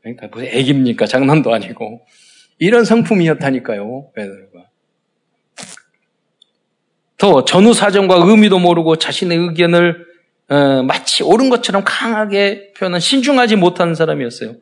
[0.00, 1.06] 그러니까 무슨 애깁니까?
[1.06, 2.06] 장난도 아니고.
[2.58, 4.12] 이런 성품이었다니까요.
[4.14, 4.66] 베드로가.
[7.18, 10.06] 더 전후 사정과 의미도 모르고 자신의 의견을
[10.48, 14.54] 어, 마치 옳은 것처럼 강하게 표현한 신중하지 못하는 사람이었어요.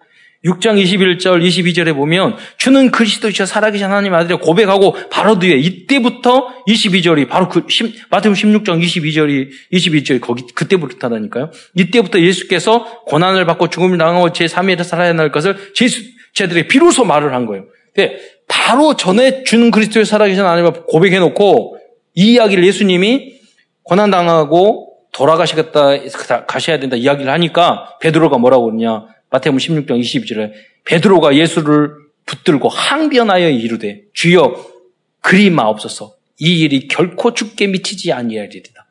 [0.45, 7.49] 6장 21절, 22절에 보면 주는 그리스도이셔 살아계신 하나님 아들이 고백하고 바로 뒤에 이때부터 22절이 바로
[7.49, 7.67] 그
[8.11, 11.51] 마태복음 16장 22절이 22절이 거기 그때부터라니까요.
[11.75, 16.03] 이때부터 예수께서 고난을 받고 죽음을 당하고 제 3일에 살아야 할 것을 제수
[16.35, 17.65] 제들이 비로소 말을 한 거예요.
[17.95, 21.79] 근데 바로 전에 주는 그리스도의 살아계신 하나님을 고백해 놓고
[22.17, 23.39] 이 이야기를 예수님이
[23.83, 29.07] 고난 당하고 돌아가시겠다 가셔야 된다 이야기를 하니까 베드로가 뭐라고 그러냐?
[29.31, 30.53] 마태복음 16장 22절에
[30.85, 31.95] 베드로가 예수를
[32.27, 34.65] 붙들고 항변하여 이르되 주여
[35.21, 38.87] 그리 마옵소서 이 일이 결코 죽게 미치지 아니하리이다.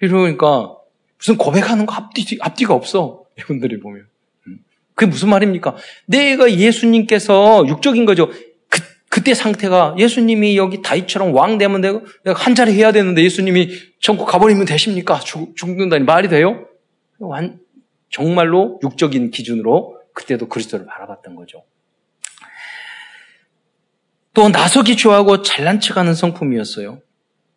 [0.00, 0.76] 이러니까
[1.18, 3.24] 무슨 고백하는 거 앞뒤, 앞뒤가 없어.
[3.38, 4.06] 이분들이 보면.
[4.46, 4.58] 음.
[4.94, 5.76] 그게 무슨 말입니까?
[6.06, 8.30] 내가 예수님께서 육적인 거죠.
[8.68, 12.02] 그, 그때 상태가 예수님이 여기 다이처럼 왕 되면 내가
[12.34, 13.68] 한 자리 해야 되는데 예수님이
[13.98, 15.18] 천국 가버리면 되십니까?
[15.20, 16.66] 죽, 죽는다니 말이 돼요?
[17.18, 17.58] 완,
[18.10, 21.64] 정말로 육적인 기준으로 그때도 그리스도를 바라봤던 거죠.
[24.34, 27.00] 또 나서기 좋아하고 잘난 척하는 성품이었어요.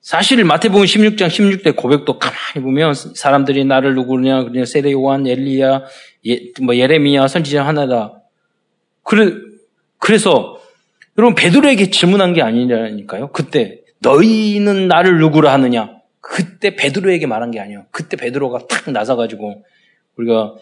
[0.01, 5.83] 사실 마태복음 16장 16대 고백도 가만히 보면 사람들이 나를 누구냐 그냥 세례 요한, 엘리야,
[6.27, 8.21] 예, 뭐 예레미야 선지자 하나다.
[9.03, 9.31] 그래
[9.99, 10.59] 그래서
[11.17, 13.31] 여러분 베드로에게 질문한 게 아니라니까요.
[13.31, 15.95] 그때 너희는 나를 누구라 하느냐?
[16.19, 17.85] 그때 베드로에게 말한 게 아니에요.
[17.91, 19.63] 그때 베드로가 탁 나서가지고
[20.17, 20.55] 우리가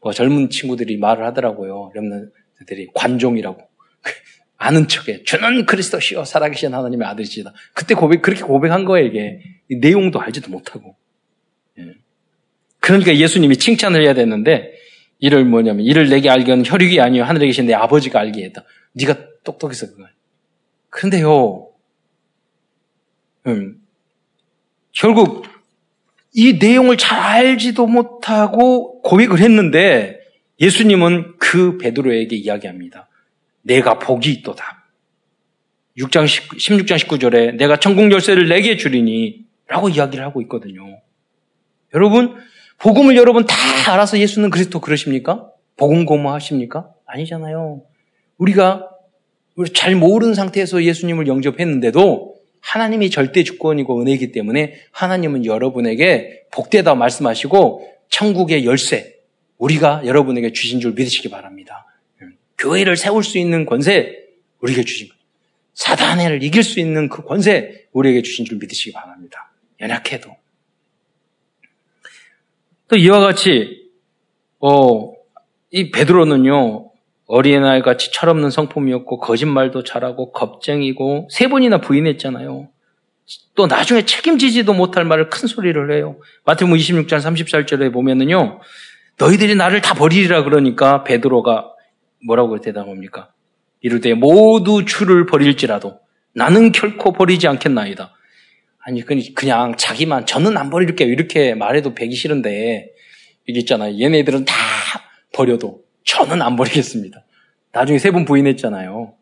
[0.00, 1.92] 뭐 젊은 친구들이 말을 하더라고요.
[1.94, 3.60] 렘런들이 관종이라고.
[4.56, 5.22] 아는 척해.
[5.24, 7.52] 주는 그리스도시요 살아계신 하나님의 아들이시다.
[7.74, 10.96] 그때 고백 그렇게 고백한 거예요 이게 내용도 알지도 못하고.
[11.78, 11.94] 예.
[12.80, 14.72] 그러니까 예수님이 칭찬을 해야 되는데
[15.18, 18.64] 이를 뭐냐면 이를 내게 알게 하는 혈육이 아니요 하늘에 계신 내 아버지가 알게 했다.
[18.94, 20.10] 네가 똑똑해서 그걸.
[20.90, 21.68] 그런데요.
[23.46, 23.80] 음,
[24.92, 25.44] 결국
[26.34, 30.20] 이 내용을 잘 알지도 못하고 고백을 했는데
[30.60, 33.08] 예수님은 그 베드로에게 이야기합니다.
[33.62, 34.84] 내가 복이 있도다.
[35.98, 41.00] 6장 16장 19절에 내가 천국 열쇠를 내게 주리니 라고 이야기를 하고 있거든요.
[41.94, 42.36] 여러분,
[42.78, 43.54] 복음을 여러분 다
[43.92, 45.50] 알아서 예수는 그리스도 그러십니까?
[45.76, 46.90] 복음 고마하십니까?
[47.06, 47.82] 아니잖아요.
[48.38, 48.88] 우리가
[49.74, 52.31] 잘 모르는 상태에서 예수님을 영접했는데도
[52.62, 59.16] 하나님이 절대 주권이고 은혜이기 때문에 하나님은 여러분에게 복되다 말씀하시고 천국의 열쇠
[59.58, 61.86] 우리가 여러분에게 주신 줄 믿으시기 바랍니다.
[62.58, 64.16] 교회를 세울 수 있는 권세
[64.60, 65.16] 우리에게 주신 것.
[65.74, 69.52] 사단을 이길 수 있는 그 권세 우리에게 주신 줄 믿으시기 바랍니다.
[69.80, 70.34] 연약해도.
[72.88, 73.90] 또 이와 같이
[74.60, 75.12] 어,
[75.70, 76.91] 이 베드로는요
[77.32, 82.68] 어린아이 같이 철없는 성품이었고 거짓말도 잘하고 겁쟁이고 세 번이나 부인했잖아요.
[83.54, 86.18] 또 나중에 책임지지도 못할 말을 큰 소리를 해요.
[86.44, 88.60] 마태복음 26장 34절에 보면은요.
[89.16, 91.70] 너희들이 나를 다 버리리라 그러니까 베드로가
[92.26, 93.30] 뭐라고 대답합니까?
[93.80, 96.00] 이르되 모두 주를 버릴지라도
[96.34, 98.14] 나는 결코 버리지 않겠나이다.
[98.84, 99.02] 아니
[99.34, 102.90] 그냥 자기만 저는 안 버릴게요 이렇게 말해도 배기 싫은데
[103.46, 103.98] 이게 있잖아요.
[103.98, 104.54] 얘네들은 다
[105.32, 107.24] 버려도 저는 안 버리겠습니다.
[107.72, 109.14] 나중에 세 번 부인했잖아요.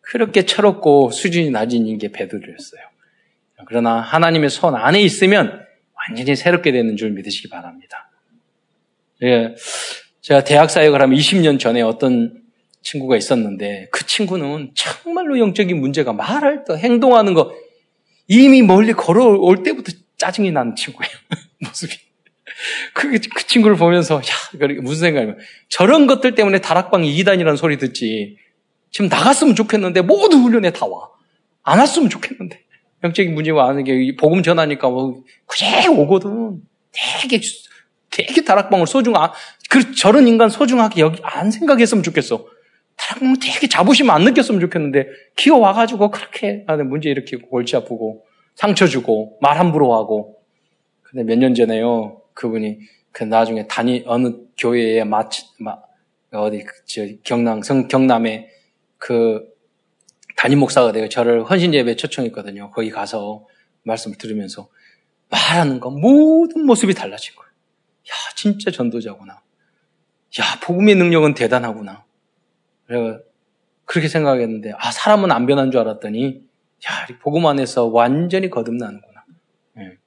[0.00, 2.80] 그렇게 철없고 수준이 낮은 게 베드로였어요.
[3.66, 5.60] 그러나 하나님의 손 안에 있으면
[5.94, 8.10] 완전히 새롭게 되는 줄 믿으시기 바랍니다.
[9.22, 9.54] 예,
[10.22, 12.42] 제가 대학 사역을 하면 20년 전에 어떤
[12.82, 17.52] 친구가 있었는데 그 친구는 정말로 영적인 문제가 말할 때 행동하는 거
[18.26, 21.12] 이미 멀리 걸어올 때부터 짜증이 나는 친구예요.
[21.60, 21.94] 모습이.
[22.94, 28.36] 그, 그 친구를 보면서, 야, 무슨 생각이면 저런 것들 때문에 다락방이 이단이라는 소리 듣지.
[28.90, 31.08] 지금 나갔으면 좋겠는데 모두 훈련에 다 와.
[31.62, 32.60] 안 왔으면 좋겠는데.
[33.02, 36.60] 영적인 문제가 아는 게 복음 전하니까 뭐 그래 오거든.
[36.92, 37.40] 되게
[38.10, 39.30] 되게 다락방을 소중한
[39.70, 42.44] 그 저런 인간 소중하게 여기 안 생각했으면 좋겠어.
[42.96, 48.86] 다락방 되게 자부심 안 느꼈으면 좋겠는데 기어 와가지고 그렇게 나는 문제 일으키고 골치 아프고 상처
[48.86, 50.36] 주고 말 함부로 하고.
[51.02, 52.78] 근데 몇 년 전에요 그분이
[53.12, 55.76] 그 나중에 단위 어느 교회에 마치 마,
[56.32, 58.48] 어디 저 경남 성 경남에
[58.96, 59.46] 그
[60.36, 62.70] 담임 목사가 되고 저를 헌신 예배 초청했거든요.
[62.70, 63.46] 거기 가서
[63.82, 64.70] 말씀을 들으면서
[65.28, 67.50] 말하는 거 모든 모습이 달라진 거예요.
[67.50, 69.34] 야, 진짜 전도자구나.
[69.34, 72.04] 야, 복음의 능력은 대단하구나.
[72.86, 73.20] 그래가
[73.84, 76.42] 그렇게 생각했는데 아, 사람은 안 변한 줄 알았더니
[76.86, 79.24] 야, 복음 안에서 완전히 거듭나는구나.
[79.74, 79.98] 네.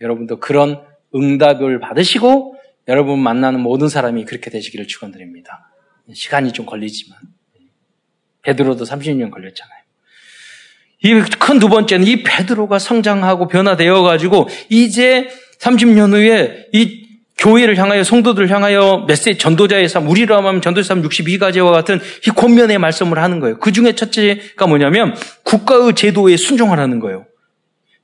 [0.00, 2.56] 여러분도 그런 응답을 받으시고
[2.88, 5.70] 여러분 만나는 모든 사람이 그렇게 되시기를 축원드립니다.
[6.12, 7.18] 시간이 좀 걸리지만.
[8.42, 9.80] 베드로도 30년 걸렸잖아요.
[11.02, 15.28] 이 큰 두 번째는 이 베드로가 성장하고 변화되어 가지고 이제
[15.60, 17.06] 30년 후에 이
[17.38, 22.78] 교회를 향하여 성도들을 향하여 메시지 전도자의 삶, 우리로 하면 전도자의 삶 62가지와 같은 이 권면의
[22.78, 23.58] 말씀을 하는 거예요.
[23.58, 27.24] 그 중에 첫째가 뭐냐면 국가의 제도에 순종하라는 거예요.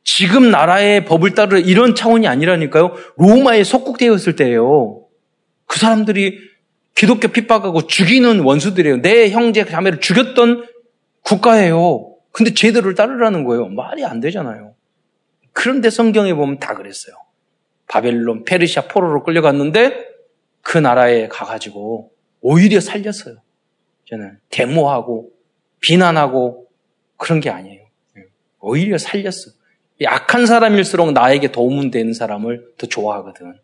[0.06, 2.94] 지금 나라의 법을 따르 이런 차원이 아니라니까요.
[3.16, 5.04] 로마에 속국되었을 때예요.
[5.66, 6.38] 그 사람들이
[6.94, 9.02] 기독교 핍박하고 죽이는 원수들이에요.
[9.02, 10.68] 내 형제 자매를 죽였던
[11.22, 12.14] 국가예요.
[12.30, 13.66] 근데 제도를 따르라는 거예요.
[13.66, 14.74] 말이 안 되잖아요.
[15.52, 17.16] 그런데 성경에 보면 다 그랬어요.
[17.88, 20.06] 바벨론, 페르시아, 포로로 끌려갔는데
[20.62, 23.38] 그 나라에 가가지고 오히려 살렸어요.
[24.08, 25.30] 저는 데모하고
[25.80, 26.68] 비난하고
[27.16, 27.84] 그런 게 아니에요.
[28.60, 29.55] 오히려 살렸어.
[30.02, 33.54] 약한 사람일수록 나에게 도움 되는 사람을 더 좋아하거든.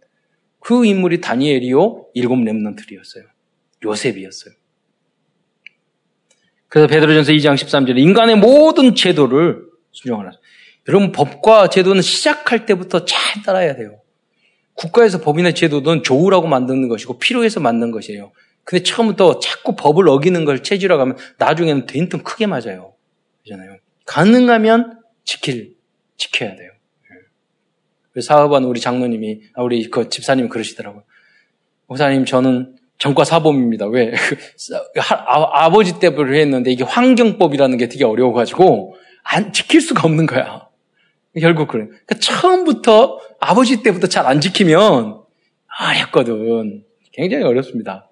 [0.61, 3.25] 그 인물이 다니엘이요, 일곱 렘넌트리였어요.
[3.85, 4.55] 요셉이었어요.
[6.69, 10.31] 그래서 베드로전서 2장 13절에 인간의 모든 제도를 순종하라.
[10.89, 14.01] 여러분 법과 제도는 시작할 때부터 잘 따라야 돼요.
[14.75, 18.33] 국가에서 법이나 제도는 좋으라고 만드는 것이고 필요해서 만든 것이에요.
[18.65, 22.95] 근데 처음부터 자꾸 법을 어기는 걸 체질화가 하면 나중에는 된통 크게 맞아요.
[23.43, 23.77] 그잖아요.
[24.07, 25.75] 가능하면 지킬
[26.23, 26.71] 지켜야 돼요.
[28.21, 31.03] 사업하는 우리 장로님이, 아, 우리 그 집사님이 그러시더라고요.
[31.87, 33.87] 목사님, 저는 전과 사범입니다.
[33.87, 34.13] 왜?
[35.27, 40.69] 아, 버지 때부터 했는데 이게 환경법이라는 게 되게 어려워가지고 안 지킬 수가 없는 거야.
[41.41, 41.87] 결국 그래.
[41.87, 45.23] 그러니까 처음부터 아버지 때부터 잘 안 지키면
[45.81, 46.85] 어렵거든.
[47.13, 48.09] 굉장히 어렵습니다.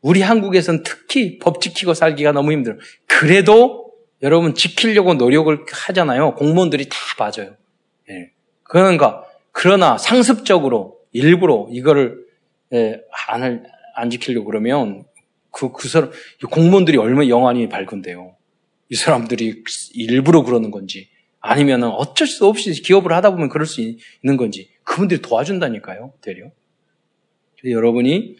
[0.00, 2.76] 우리 한국에서는 특히 법 지키고 살기가 너무 힘들어.
[3.06, 3.85] 그래도
[4.22, 6.34] 여러분 지키려고 노력을 하잖아요.
[6.34, 7.56] 공무원들이 다 봐줘요.
[8.10, 8.30] 예.
[8.62, 9.24] 그런가.
[9.52, 12.26] 그러나 상습적으로 일부러 이거를
[12.72, 15.04] 예, 안, 안 지키려고 그러면
[15.50, 16.10] 그, 그 사람,
[16.50, 18.36] 공무원들이 얼마나 영안이 밝은데요.
[18.90, 19.62] 이 사람들이
[19.94, 21.08] 일부러 그러는 건지
[21.40, 26.50] 아니면 어쩔 수 없이 기업을 하다 보면 그럴 수 있는 건지 그분들이 도와준다니까요, 되려.
[27.64, 28.36] 여러분이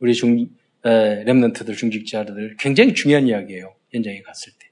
[0.00, 0.48] 우리 중,
[0.84, 3.74] 에, 랩런트들, 중직자들 굉장히 중요한 이야기예요.
[3.90, 4.67] 현장에 갔을 때.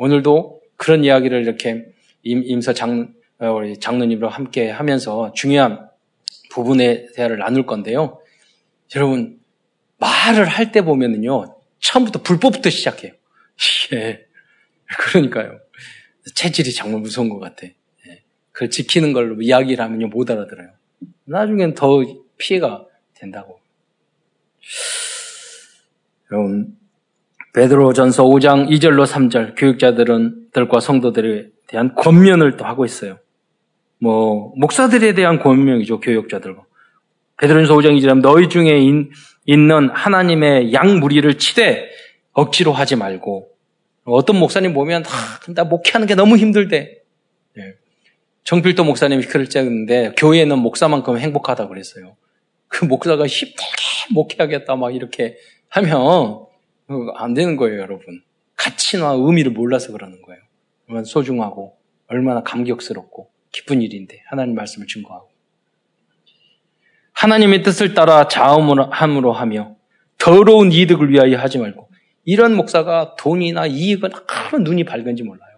[0.00, 0.04] 예.
[0.04, 1.86] 오늘도 그런 이야기를 이렇게
[2.22, 5.88] 임, 임서 장, 어, 우리 장로님과 함께 하면서 중요한
[6.50, 8.20] 부분의 대화를 나눌 건데요.
[8.96, 9.40] 여러분,
[9.98, 13.12] 말을 할 때 보면은요, 처음부터 불법부터 시작해요.
[13.94, 14.26] 예.
[14.98, 15.58] 그러니까요.
[16.34, 17.66] 체질이 정말 무서운 것 같아.
[17.66, 18.22] 예.
[18.52, 20.70] 그걸 지키는 걸로 이야기를 하면요, 못 알아들어요.
[21.24, 22.02] 나중엔 더
[22.38, 23.60] 피해가 된다고.
[26.30, 26.76] 여러분,
[27.54, 33.18] 베드로전서 5장 2절로 3절 교육자들은 들과 성도들에 대한 권면을 또 하고 있어요.
[33.98, 36.62] 뭐 목사들에 대한 권명이죠 교육자들과
[37.38, 38.80] 베드로전서 5장 2절에 너희 중에
[39.46, 41.88] 있는 하나님의 양 무리를 치되
[42.32, 43.48] 억지로 하지 말고
[44.04, 46.98] 어떤 목사님 보면 아, 나 목회하는 게 너무 힘들대.
[47.56, 47.74] 예.
[48.42, 52.16] 정필도 목사님이 글을 짰는데 교회는 목사만큼 행복하다고 그랬어요.
[52.66, 53.62] 그 목사가 힘들게
[54.12, 55.36] 목회하겠다 막 이렇게
[55.68, 56.43] 하면
[57.16, 58.22] 안 되는 거예요, 여러분.
[58.56, 60.40] 가치나 의미를 몰라서 그러는 거예요.
[60.88, 61.76] 얼마나 소중하고
[62.08, 65.28] 얼마나 감격스럽고 기쁜 일인데 하나님 말씀을 증거하고
[67.12, 69.76] 하나님의 뜻을 따라 자음으로 하며
[70.18, 71.88] 더러운 이득을 위하여 하지 말고
[72.24, 75.50] 이런 목사가 돈이나 이익은 하루 눈이 밝은지 몰라요.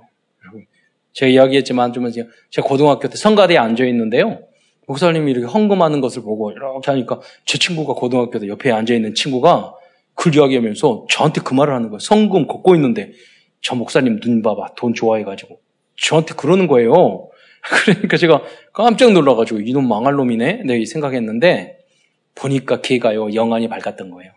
[1.12, 4.40] 제가 이야기했지만 좀 제가 고등학교 때 성가대에 앉아 있는데요.
[4.86, 9.74] 목사님이 이렇게 헌금하는 것을 보고 이렇게 하니까 제 친구가 고등학교 때 옆에 앉아 있는 친구가
[10.16, 12.00] 그 이야기하면서 저한테 그 말을 하는 거예요.
[12.00, 13.12] 성금 걷고 있는데
[13.60, 15.60] 저 목사님 눈 봐봐 돈 좋아해가지고
[15.96, 17.28] 저한테 그러는 거예요.
[17.84, 18.42] 그러니까 제가
[18.72, 21.78] 깜짝 놀라가지고 이놈 망할 놈이네 네 생각했는데
[22.34, 24.32] 보니까 걔가요 영안이 밝았던 거예요.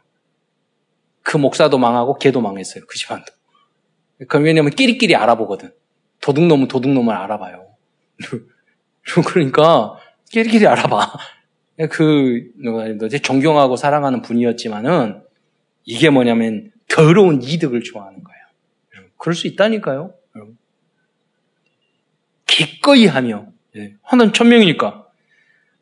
[1.22, 2.84] 그 목사도 망하고 걔도 망했어요.
[2.88, 3.32] 그 집안도.
[4.18, 5.72] 그러니까 왜냐면 끼리끼리 알아보거든.
[6.22, 7.68] 도둑놈은 도둑놈을 알아봐요.
[9.26, 9.96] 그러니까
[10.30, 11.14] 끼리끼리 알아봐.
[11.90, 12.52] 그
[13.22, 15.29] 존경하고 사랑하는 분이었지만은
[15.86, 18.40] 이게 뭐냐면 더러운 이득을 좋아하는 거예요.
[19.18, 20.14] 그럴 수 있다니까요.
[22.46, 25.06] 기꺼이 하며 예, 하는 천명이니까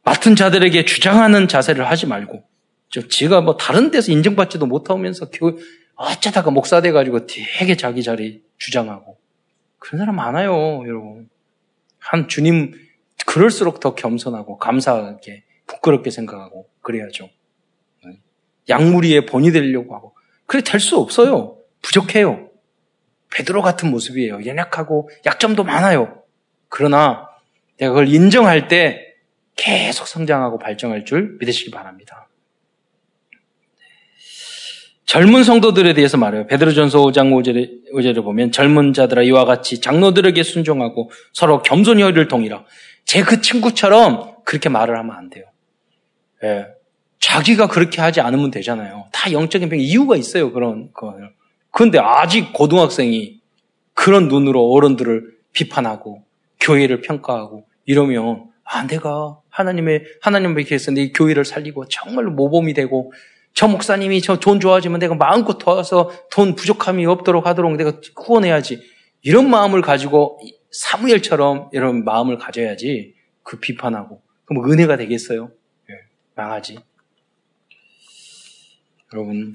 [0.03, 2.43] 맡은 자들에게 주장하는 자세를 하지 말고
[3.09, 5.57] 지가 뭐 다른 데서 인정받지도 못하면서 교
[5.95, 9.17] 어쩌다가 목사 돼가지고 되게 자기 자리 주장하고
[9.79, 11.29] 그런 사람 많아요, 여러분.
[11.99, 12.73] 한 주님
[13.25, 17.29] 그럴수록 더 겸손하고 감사하게 부끄럽게 생각하고 그래야죠.
[18.70, 20.15] 양무리의 본이 되려고 하고
[20.45, 21.57] 그래 될 수 없어요.
[21.82, 22.49] 부족해요.
[23.32, 24.45] 베드로 같은 모습이에요.
[24.45, 26.24] 연약하고 약점도 많아요.
[26.70, 27.28] 그러나
[27.78, 29.13] 내가 그걸 인정할 때
[29.55, 32.30] 계속 성장하고 발전할 줄 믿으시기 바랍니다.
[35.05, 36.47] 젊은 성도들에 대해서 말해요.
[36.47, 42.65] 베드로전서 5장 5절에, 5절에 보면 젊은 자들아 이와 같이 장로들에게 순종하고 서로 겸손히 허리를 동이라.
[43.05, 45.45] 제 그 친구처럼 그렇게 말을 하면 안 돼요.
[46.43, 46.65] 예.
[47.20, 49.05] 자기가 그렇게 하지 않으면 되잖아요.
[49.11, 50.51] 다 영적인 병 이유가 있어요.
[50.51, 51.15] 그런 거.
[51.72, 53.39] 그런데 아직 고등학생이
[53.93, 56.24] 그런 눈으로 어른들을 비판하고
[56.59, 63.11] 교회를 평가하고 이러면 아 내가 하나님의 하나님을 위해서 내 교회를 살리고 정말로 모범이 되고
[63.53, 68.80] 저 목사님이 저 돈 좋아지면 내가 마음껏 도와서 돈 부족함이 없도록 하도록 내가 후원해야지
[69.24, 70.39] 이런 마음을 가지고
[70.72, 75.49] 사무엘처럼 이런 마음을 가져야지 그 비판하고 그럼 은혜가 되겠어요?
[75.89, 75.95] 네,
[76.36, 76.78] 망하지.
[79.14, 79.53] 여러분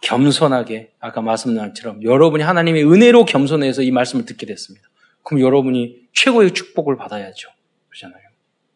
[0.00, 4.86] 겸손하게 아까 말씀드린 것처럼 여러분이 하나님의 은혜로 겸손해서 이 말씀을 듣게 됐습니다.
[5.22, 7.48] 그럼 여러분이 최고의 축복을 받아야죠.
[7.88, 8.22] 그렇잖아요.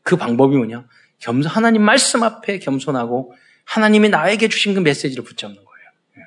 [0.03, 0.87] 그 방법이 뭐냐?
[1.19, 5.91] 겸손 하나님 말씀 앞에 겸손하고 하나님이 나에게 주신 그 메시지를 붙잡는 거예요.
[6.19, 6.23] 예.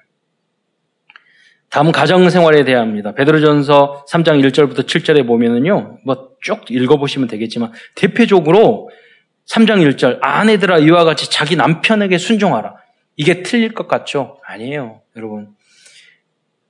[1.70, 3.14] 다음 가정 생활에 대합니다.
[3.14, 6.00] 베드로전서 3장 1절부터 7절에 보면은요.
[6.06, 8.90] 뭐 쭉 읽어 보시면 되겠지만 대표적으로
[9.48, 12.76] 3장 1절 아내들아 이와 같이 자기 남편에게 순종하라.
[13.22, 14.40] 이게 틀릴 것 같죠?
[14.44, 15.02] 아니에요.
[15.16, 15.56] 여러분.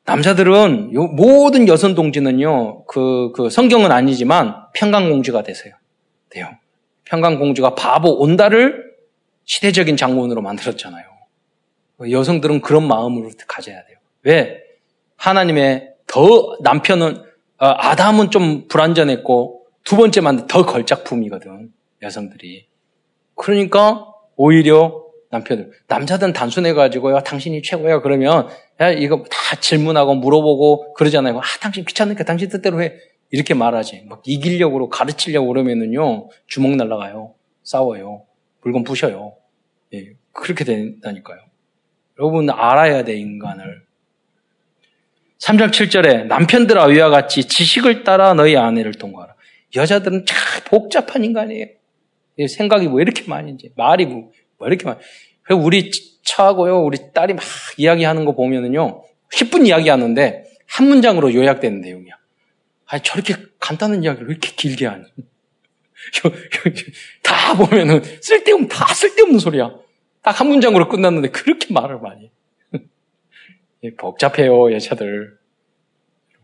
[0.04, 5.74] 남자들은 모든 여성 동지는요, 그, 그 성경은 아니지만 평강공주가 되세요.
[6.30, 6.49] 돼요.
[7.06, 8.84] 평강공주가 바보 온다를
[9.45, 11.06] 시대적인 장본으로 만들었잖아요.
[12.10, 13.97] 여성들은 그런 마음으로 가져야 돼요.
[14.24, 14.62] 왜?
[15.16, 17.16] 하나님의 더 남편은
[17.60, 21.72] 어, 아담은 좀 불완전했고 두 번째 만든 더 걸작품이거든
[22.02, 22.68] 여성들이.
[23.36, 31.40] 그러니까 오히려 남편들 남자들은 단순해가지고요 당신이 최고야 그러면 야, 이거 다 질문하고 물어보고 그러잖아요.
[31.40, 32.94] 아 당신 귀찮으니까 당신 뜻대로 해
[33.32, 34.06] 이렇게 말하지.
[34.08, 38.26] 막 이기려고 가르치려고 그러면은요 주먹 날라가요 싸워요
[38.62, 39.36] 물건 부셔요.
[39.94, 41.40] 예, 그렇게 된다니까요.
[42.20, 43.84] 여러분 알아야 돼, 인간을.
[45.40, 49.34] 3장 7절에 남편들아 위와 같이 지식을 따라 너희 아내를 동거하라.
[49.76, 51.66] 여자들은 참 복잡한 인간이에요.
[52.48, 54.99] 생각이 뭐 이렇게 많은지, 말이 뭐, 뭐 이렇게 많.
[55.49, 55.91] 우리
[56.24, 57.43] 차하고요, 우리 딸이 막
[57.78, 59.03] 이야기하는 거 보면은요,
[59.34, 62.14] 10분 이야기하는데 한 문장으로 요약되는 내용이야.
[62.86, 65.03] 아니, 저렇게 간단한 이야기를 왜 이렇게 길게 하니?
[67.24, 69.72] 다 보면은 쓸데없는, 다 쓸데없는 소리야.
[70.22, 72.30] 딱 한 문장으로 끝났는데 그렇게 말을 많이.
[73.97, 75.38] 복잡해요, 여자들.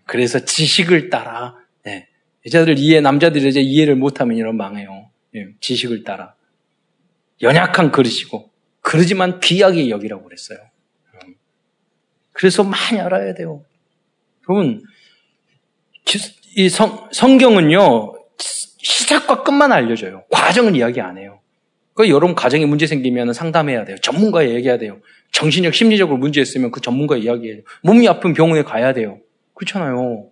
[0.05, 2.07] 그래서 지식을 따라, 네.
[2.47, 5.11] 여자들 이해, 남자들이 이제 이해를 못하면 이런 망해요.
[5.33, 5.49] 네.
[5.59, 6.33] 지식을 따라.
[7.41, 10.59] 연약한 그릇이고, 그러지만 귀하게 여기라고 그랬어요.
[12.33, 13.65] 그래서 많이 알아야 돼요.
[14.47, 14.83] 여러분,
[16.55, 20.23] 이 성, 성경은요, 시작과 끝만 알려줘요.
[20.29, 21.39] 과정은 이야기 안 해요.
[21.93, 23.97] 그 여러분 가정에 문제 생기면 상담해야 돼요.
[24.01, 24.99] 전문가에 얘기해야 돼요.
[25.31, 27.65] 정신력, 심리적으로 문제 있으면 그 전문가에 이야기해야 돼요.
[27.81, 29.19] 몸이 아픈 병원에 가야 돼요.
[29.55, 30.29] 그렇잖아요.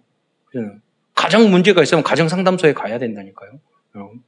[1.16, 3.60] 가정 문제가 있으면 가정 상담소에 가야 된다니까요.
[3.95, 4.24] 여러분.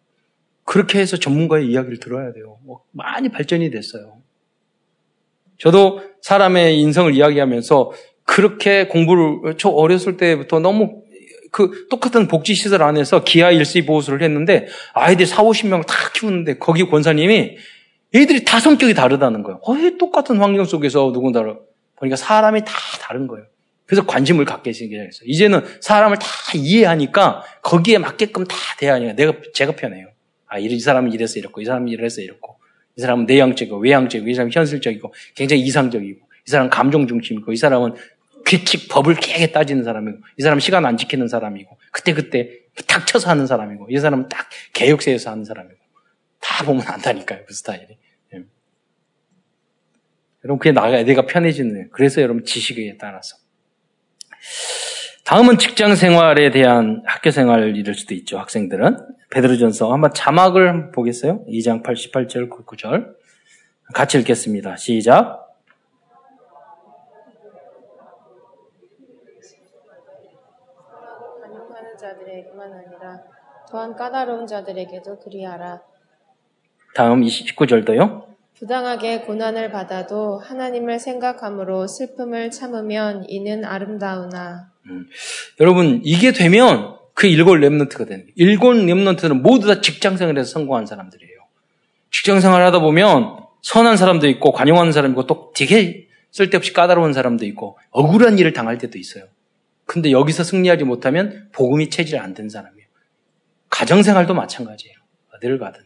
[0.67, 2.57] 그렇게 해서 전문가의 이야기를 들어야 돼요.
[2.65, 4.17] 뭐 많이 발전이 됐어요.
[5.57, 7.93] 저도 사람의 인성을 이야기하면서
[8.25, 11.03] 그렇게 공부를 저 어렸을 때부터 너무
[11.53, 17.55] 그 똑같은 복지시설 안에서 기아 일시 보호소를 했는데 아이들 4, 50명을 다 키우는데 거기 권사님이
[18.13, 19.61] 애들이 다 성격이 다르다는 거예요.
[19.63, 21.55] 어, 똑같은 환경 속에서 누군가를
[21.95, 23.45] 보니까 사람이 다 다른 거예요.
[23.85, 25.27] 그래서 관심을 갖게 생겼어요.
[25.27, 30.07] 이제는 사람을 다 이해하니까 거기에 맞게끔 다 돼야 하니까 내가 제가 편해요.
[30.47, 32.57] 아, 이 사람은 이래서 이렇고, 이 사람은 이래서 이렇고,
[32.95, 37.95] 이 사람은 내향적이고, 외향적이고, 이 사람은 현실적이고, 굉장히 이상적이고, 이 사람은 감정 중심이고, 이 사람은
[38.45, 43.87] 규칙, 법을 깨게 따지는 사람이고, 이 사람은 시간 안 지키는 사람이고, 그때그때 탁쳐서 하는 사람이고,
[43.89, 45.79] 이 사람은 딱 개혁세에서 하는 사람이고,
[46.39, 47.97] 다 보면 안다니까요, 그 스타일이.
[48.33, 48.43] 예.
[50.45, 51.87] 여러분, 그게 나가, 내가 편해지는 거예요.
[51.91, 53.35] 그래서 여러분 지식에 따라서.
[55.27, 58.97] 다음은 직장 생활에 대한 학교 생활일 수도 있죠, 학생들은.
[59.29, 61.43] 베드로전서 한번 자막을 보겠어요?
[61.49, 63.13] 2장 88절, 99절.
[63.93, 64.77] 같이 읽겠습니다.
[64.77, 65.43] 시작.
[71.99, 73.19] 자들에게만 아니라
[73.69, 75.81] 또한 까다로운 자들에게도 그리하라.
[76.95, 78.27] 다음 29절도요.
[78.59, 84.76] 부당하게 고난을 받아도 하나님을 생각함으로 슬픔을 참으면 이는 아름다우나.
[84.89, 85.07] 음.
[85.59, 88.33] 여러분 이게 되면 그 일곱 랩런트가 되는 거예요.
[88.35, 91.31] 일곱 랩런트는 모두 다 직장생활에서 성공한 사람들이에요.
[92.11, 97.77] 직장생활 하다 보면 선한 사람도 있고 관용하는 사람도 있고 또 되게 쓸데없이 까다로운 사람도 있고
[97.91, 99.25] 억울한 일을 당할 때도 있어요.
[99.85, 102.87] 근데 여기서 승리하지 못하면 복음이 체질 안 된 사람이에요.
[103.69, 104.95] 가정생활도 마찬가지예요.
[105.35, 105.81] 어디를 가든.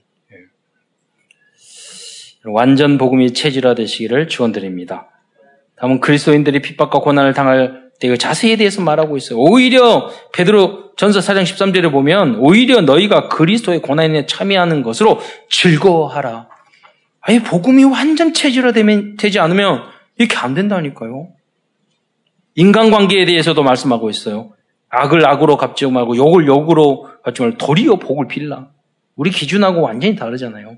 [2.45, 5.09] 완전 복음이 체질화 되시기를 축원드립니다.
[5.75, 9.39] 다음은 그리스도인들이 핍박과 고난을 당할 때 자세히 대해서 말하고 있어요.
[9.39, 16.49] 오히려 베드로 전서 4장 13절에 보면 오히려 너희가 그리스도의 고난에 참여하는 것으로 즐거워하라.
[17.21, 19.83] 아니 복음이 완전 체질화되지 않으면
[20.17, 21.29] 이렇게 안 된다니까요.
[22.55, 24.51] 인간관계에 대해서도 말씀하고 있어요.
[24.89, 28.69] 악을 악으로 갚지 말고 욕을 욕으로 갚지 말고 도리어 복을 빌라.
[29.15, 30.77] 우리 기준하고 완전히 다르잖아요.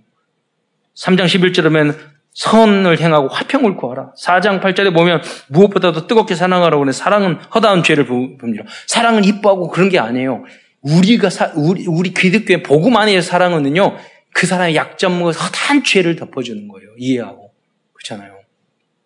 [0.95, 4.13] 3장 11절에 보면 선을 행하고 화평을 구하라.
[4.19, 8.63] 4장 8절에 보면 무엇보다도 뜨겁게 사랑하라고 하는 사랑은 허다한 죄를 봅니다.
[8.88, 10.43] 사랑은 이뻐하고 그런 게 아니에요.
[10.81, 13.97] 우리가 사, 우리 우리 기독교의 복음 안에 사랑은요.
[14.34, 16.89] 그 사람의 약점과 허다한 죄를 덮어주는 거예요.
[16.97, 17.51] 이해하고
[17.93, 18.41] 그렇잖아요.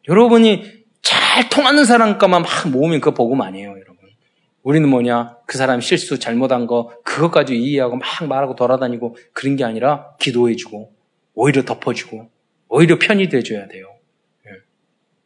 [0.08, 3.98] 여러분이 잘 통하는 사람과만 막 모으면 그 복음 아니에요, 여러분.
[4.64, 5.38] 우리는 뭐냐?
[5.46, 10.56] 그 사람 실수 잘못한 거 그것 가지고 이해하고 막 말하고 돌아다니고 그런 게 아니라 기도해
[10.56, 10.94] 주고
[11.34, 12.30] 오히려 덮어 주고
[12.70, 13.96] 오히려 편이 돼줘야 돼요.
[14.48, 14.52] 예.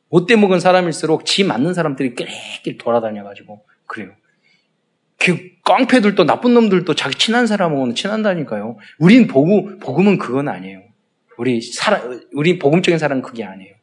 [0.09, 4.11] 못돼 먹은 사람일수록 지 맞는 사람들이 끼리끼리 돌아다녀가지고 그래요.
[5.17, 8.77] 그 깡패들도 나쁜 놈들도 자기 친한 사람하고는 친한다니까요.
[8.97, 10.83] 우린 복음, 복음은 그건 아니에요.
[11.37, 13.75] 우리 사람, 우리 복음적인 사람은 그게 아니에요.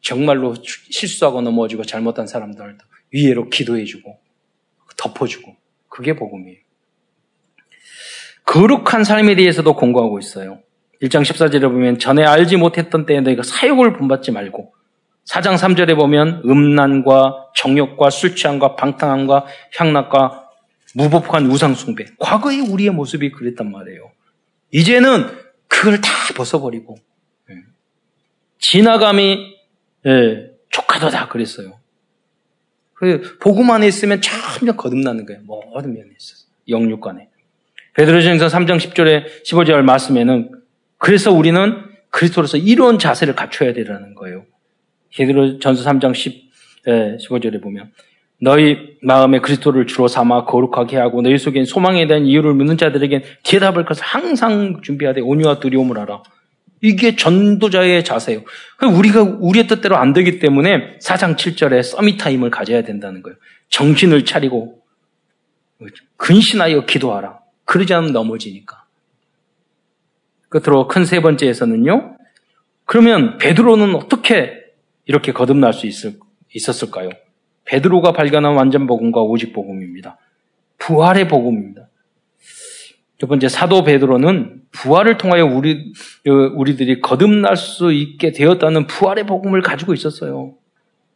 [0.00, 4.20] 정말로 실수하고 넘어지고 잘못한 사람들도 위에로 기도해주고
[4.96, 5.56] 덮어주고
[5.88, 6.58] 그게 복음이에요.
[8.44, 10.62] 거룩한 삶에 대해서도 공부하고 있어요.
[11.02, 14.74] 1장 14절에 보면 전에 알지 못했던 때에 너희가 사욕을 본받지 말고
[15.28, 19.46] 4장 3절에 보면 음란과 정욕과 술 취함과 방탕함과
[19.76, 20.48] 향락과
[20.94, 22.06] 무법한 우상숭배.
[22.18, 24.10] 과거의 우리의 모습이 그랬단 말이에요.
[24.72, 25.26] 이제는
[25.68, 26.96] 그걸 다 벗어버리고
[27.50, 27.54] 예.
[28.58, 29.54] 지나감이
[30.06, 31.78] 예, 조카도 다 그랬어요.
[32.94, 35.42] 그 복음 안에 있으면 전혀 거듭나는 거예요.
[35.42, 37.28] 모든 면에 있어서 영육간에.
[37.94, 40.57] 베드로전서 3장 10절에 15절 말씀에는
[40.98, 44.44] 그래서 우리는 그리스도로서 이런 자세를 갖춰야 되라는 거예요.
[45.10, 46.50] 베드로전서 3장 10,
[46.86, 47.92] 15절에 보면
[48.40, 53.84] 너희 마음에 그리스도를 주로 삼아 거룩하게 하고 너희 속엔 소망에 대한 이유를 묻는 자들에겐 대답할
[53.84, 56.22] 것을 항상 준비하되 온유와 두려움으로 하라.
[56.80, 58.42] 이게 전도자의 자세예요.
[58.96, 63.36] 우리가 우리의 뜻대로 안 되기 때문에 4장 7절에 summit time을 가져야 된다는 거예요.
[63.70, 64.80] 정신을 차리고
[66.16, 67.40] 근신하여 기도하라.
[67.64, 68.77] 그러지 않으면 넘어지니까.
[70.48, 72.16] 끝으로 큰 세 번째에서는요.
[72.84, 74.52] 그러면 베드로는 어떻게
[75.04, 76.14] 이렇게 거듭날 수 있을,
[76.54, 77.10] 있었을까요?
[77.64, 80.16] 베드로가 발견한 완전 복음과 오직 복음입니다.
[80.78, 81.88] 부활의 복음입니다.
[83.18, 85.92] 두 번째 사도 베드로는 부활을 통하여 우리
[86.24, 90.54] 우리들이 거듭날 수 있게 되었다는 부활의 복음을 가지고 있었어요.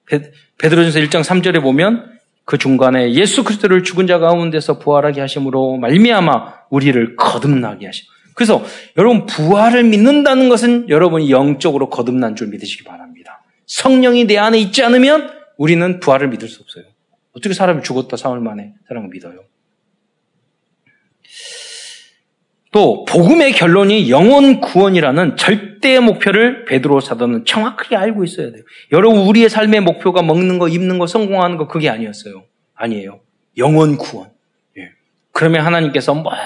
[0.06, 0.20] 베,
[0.58, 2.10] 베드로전서 1장 3절에 보면
[2.44, 8.11] 그 중간에 예수 그리스도를 죽은 자 가운데서 부활하게 하심으로 말미암아 우리를 거듭나게 하심.
[8.34, 8.64] 그래서
[8.96, 13.42] 여러분 부활을 믿는다는 것은 여러분이 영적으로 거듭난 줄 믿으시기 바랍니다.
[13.66, 16.84] 성령이 내 안에 있지 않으면 우리는 부활을 믿을 수 없어요.
[17.32, 19.44] 어떻게 사람이 죽었다 사흘 만에 사람을 믿어요?
[22.72, 28.62] 또 복음의 결론이 영원 구원이라는 절대 목표를 베드로 사도는 정확하게 알고 있어야 돼요.
[28.92, 32.44] 여러분 우리의 삶의 목표가 먹는 거, 입는 거, 성공하는 거 그게 아니었어요.
[32.74, 33.20] 아니에요.
[33.58, 34.30] 영원 구원.
[35.32, 35.38] 예.
[35.38, 36.36] 그러면 하나님께서 모든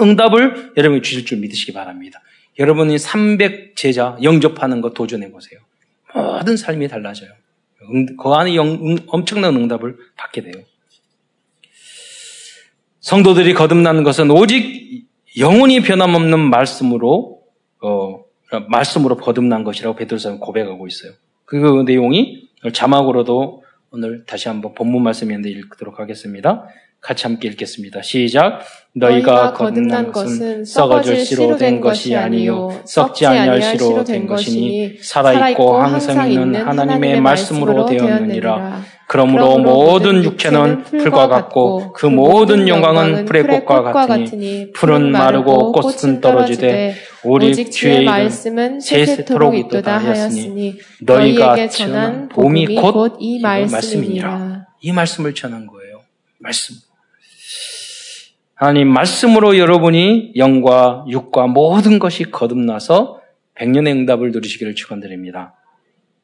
[0.00, 2.20] 응답을 여러분이 주실 줄 믿으시기 바랍니다.
[2.58, 5.60] 여러분이 300 제자 영접하는 거 도전해 보세요.
[6.14, 7.30] 모든 삶이 달라져요.
[8.18, 10.64] 그 안에 영, 엄청난 응답을 받게 돼요.
[13.00, 15.06] 성도들이 거듭나는 것은 오직
[15.38, 17.42] 영원히 변함없는 말씀으로
[17.82, 18.24] 어,
[18.68, 21.12] 말씀으로 거듭난 것이라고 베드로서는 고백하고 있어요.
[21.44, 26.66] 그 내용이 자막으로도 오늘 다시 한번 본문 말씀인데 읽도록 하겠습니다.
[27.06, 28.02] 같이 함께 읽겠습니다.
[28.02, 28.62] 시작.
[28.92, 36.28] 너희가 거듭난 것은 썩어질 씨로 된 것이 아니요 썩지 아니할 씨로 된 것이니 살아있고 항상
[36.32, 38.80] 있는 하나님의 말씀으로 되었느니라.
[39.08, 46.96] 그러므로 모든 육체는 풀과 같고 그 모든 영광은 풀의 꽃과 같으니 풀은 마르고 꽃은 떨어지되
[47.22, 54.66] 오직 주의 말씀은 세세토록 있도다 하였으니 너희가 전한 봄이 곧 이 말씀이니라.
[54.80, 56.00] 이 말씀을 전한 거예요.
[56.38, 56.74] 말씀.
[58.56, 63.20] 하나님 말씀으로 여러분이 영과 육과 모든 것이 거듭나서
[63.54, 65.54] 백년의 응답을 누리시기를 축원드립니다.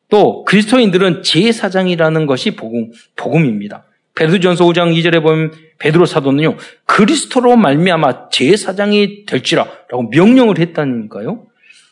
[0.09, 3.85] 또 그리스도인들은 제사장이라는 것이 복음, 복음입니다.
[4.15, 6.57] 베드로전서 5장 2절에 보면 베드로 사도는요.
[6.87, 11.45] 그리스도로 말미암아 제사장이 될지라라고 명령을 했다니까요.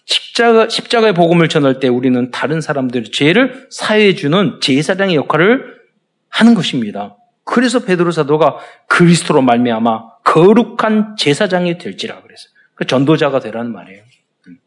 [0.07, 5.81] 십자가 십자가의 복음을 전할 때 우리는 다른 사람들의 죄를 사해 주는 제사장의 역할을
[6.31, 7.17] 하는 것입니다.
[7.45, 12.51] 그래서 베드로 사도가 그리스도로 말미암아 거룩한 제사장이 될지라 그랬어요.
[12.75, 14.03] 그 전도자가 되라는 말이에요.
[14.47, 14.59] 음.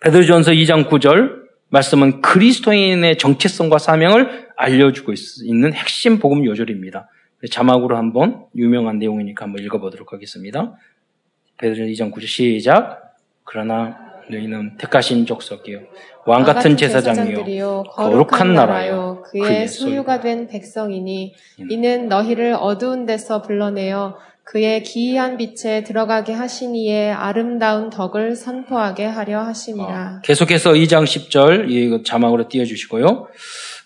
[0.00, 1.40] 베드로전서 2장 9절
[1.70, 5.12] 말씀은 그리스도인의 정체성과 사명을 알려주고
[5.44, 7.08] 있는 핵심 복음 요절입니다.
[7.50, 10.76] 자막으로 한번 유명한 내용이니까 한번 읽어보도록 하겠습니다.
[11.58, 13.16] 베드로 2장 9절 시작.
[13.44, 15.80] 그러나 너희는 택하신 족속이요
[16.24, 21.66] 왕 같은 제사장이요 거룩한 나라요 그의 소유가 된 백성이니 음.
[21.68, 24.16] 이는 너희를 어두운 데서 불러내어
[24.50, 30.16] 그의 기이한 빛에 들어가게 하시니에 아름다운 덕을 선포하게 하려 하심이라.
[30.16, 33.28] 어, 계속해서 2장 10절 이 자막으로 띄워 주시고요.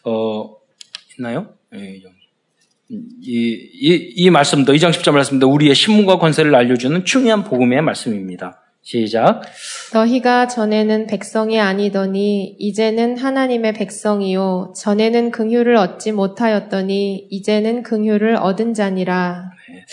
[0.05, 0.57] 어,
[1.19, 1.49] 있나요?
[1.75, 2.01] 예,
[2.89, 8.63] 이, 이, 이 말씀도 2장 10절 말씀도 우리의 신문과 권세를 알려주는 중요한 복음의 말씀입니다.
[8.81, 9.43] 시작.
[9.93, 19.51] 너희가 전에는 백성이 아니더니 이제는 하나님의 백성이요 전에는 긍휼을 얻지 못하였더니 이제는 긍휼을 얻은 자니라.
[19.69, 19.85] 네.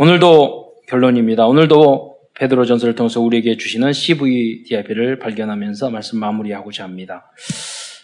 [0.00, 1.48] 오늘도 결론입니다.
[1.48, 7.32] 오늘도 베드로 전서를 통해서 우리에게 주시는 CVDIP를 발견하면서 말씀 마무리하고자 합니다.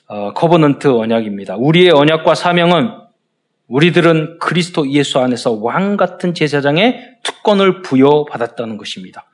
[0.08, 1.54] 어, covenant 언약입니다.
[1.56, 2.90] 우리의 언약과 사명은
[3.68, 9.30] 우리들은 그리스도 예수 안에서 왕 같은 제사장의 특권을 부여받았다는 것입니다.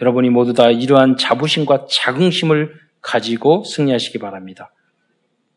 [0.00, 2.72] 여러분이 모두 다 이러한 자부심과 자긍심을
[3.02, 4.72] 가지고 승리하시기 바랍니다.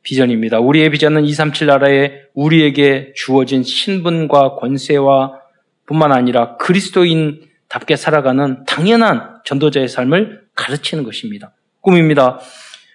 [0.03, 0.59] 비전입니다.
[0.59, 5.45] 우리의 비전은 237 나라에 우리에게 주어진 신분과 권세와
[5.86, 11.53] 뿐만 아니라 그리스도인답게 살아가는 당연한 전도자의 삶을 가르치는 것입니다.
[11.81, 12.39] 꿈입니다.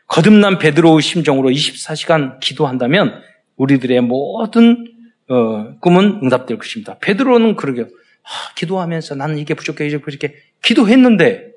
[0.07, 3.23] 거듭난 베드로의 심정으로 24시간 기도한다면
[3.57, 4.87] 우리들의 모든
[5.29, 6.99] 어, 꿈은 응답될 것입니다.
[6.99, 11.51] 베드로는 그러게 아, 기도하면서 나는 이게 부족해 이게 부족해 기도했는데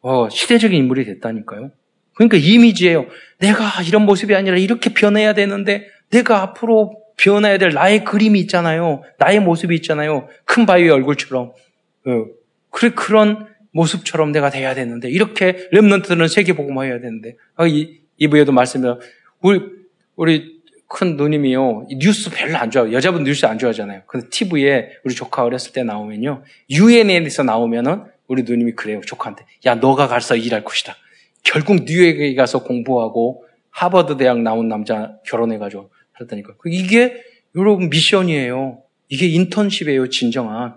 [0.00, 1.70] 어, 시대적인 인물이 됐다니까요.
[2.14, 3.06] 그러니까 이미지예요.
[3.38, 9.02] 내가 이런 모습이 아니라 이렇게 변해야 되는데 내가 앞으로 변해야 될 나의 그림이 있잖아요.
[9.18, 10.28] 나의 모습이 있잖아요.
[10.44, 11.48] 큰 바위의 얼굴처럼.
[11.48, 12.26] 어,
[12.70, 18.98] 그래, 그런 모습처럼 내가 돼야 되는데, 이렇게 랩런트는 세계복음화 해야 되는데, 아, 이, 이부에도 말씀해요.
[19.40, 19.60] 우리,
[20.16, 20.58] 우리
[20.88, 21.88] 큰 누님이요.
[21.98, 22.94] 뉴스 별로 안 좋아해요.
[22.94, 24.02] 여자분 뉴스 안 좋아하잖아요.
[24.06, 26.42] 근데 TV에 우리 조카 어렸을 때 나오면요.
[26.70, 29.00] UNN에서 나오면은 우리 누님이 그래요.
[29.04, 29.44] 조카한테.
[29.66, 30.96] 야, 너가 가서 일할 것이다.
[31.42, 36.54] 결국 뉴욕에 가서 공부하고 하버드 대학 나온 남자 결혼해가지고 그랬다니까.
[36.66, 37.14] 이게
[37.56, 38.82] 여러분 미션이에요.
[39.08, 40.74] 이게 인턴십이에요, 진정한.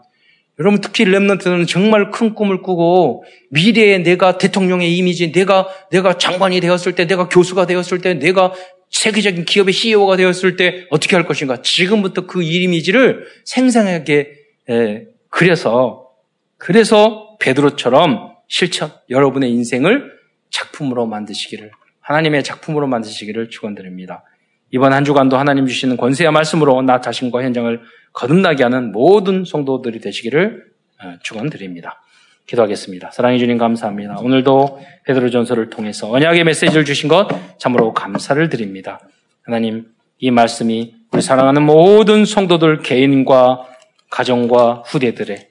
[0.59, 6.93] 여러분 특히 랩런트는 정말 큰 꿈을 꾸고 미래에 내가 대통령의 이미지, 내가 내가 장관이 되었을
[6.93, 8.53] 때, 내가 교수가 되었을 때, 내가
[8.91, 11.61] 세계적인 기업의 CEO가 되었을 때 어떻게 할 것인가?
[11.61, 14.33] 지금부터 그 이미지를 생생하게
[14.69, 16.09] 에, 그려서
[16.57, 20.11] 그래서 베드로처럼 실천 여러분의 인생을
[20.51, 21.71] 작품으로 만드시기를
[22.01, 24.23] 하나님의 작품으로 만드시기를 축원드립니다.
[24.71, 27.81] 이번 한 주간도 하나님 주시는 권세와 말씀으로 나 자신과 현장을
[28.13, 30.63] 거듭나게 하는 모든 성도들이 되시기를
[31.03, 32.01] 어, 축원드립니다.
[32.47, 33.11] 기도하겠습니다.
[33.11, 34.17] 사랑해 주님 감사합니다.
[34.19, 37.27] 오늘도 베드로전서를 통해서 언약의 메시지를 주신 것
[37.59, 38.99] 참으로 감사를 드립니다.
[39.43, 39.85] 하나님
[40.19, 43.65] 이 말씀이 우리 사랑하는 모든 성도들 개인과
[44.09, 45.49] 가정과 후대들의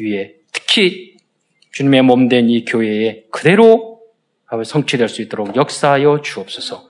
[0.00, 1.16] 위에 특히
[1.72, 4.00] 주님의 몸 된 이 교회에 그대로
[4.64, 6.89] 성취될 수 있도록 역사하여 주옵소서.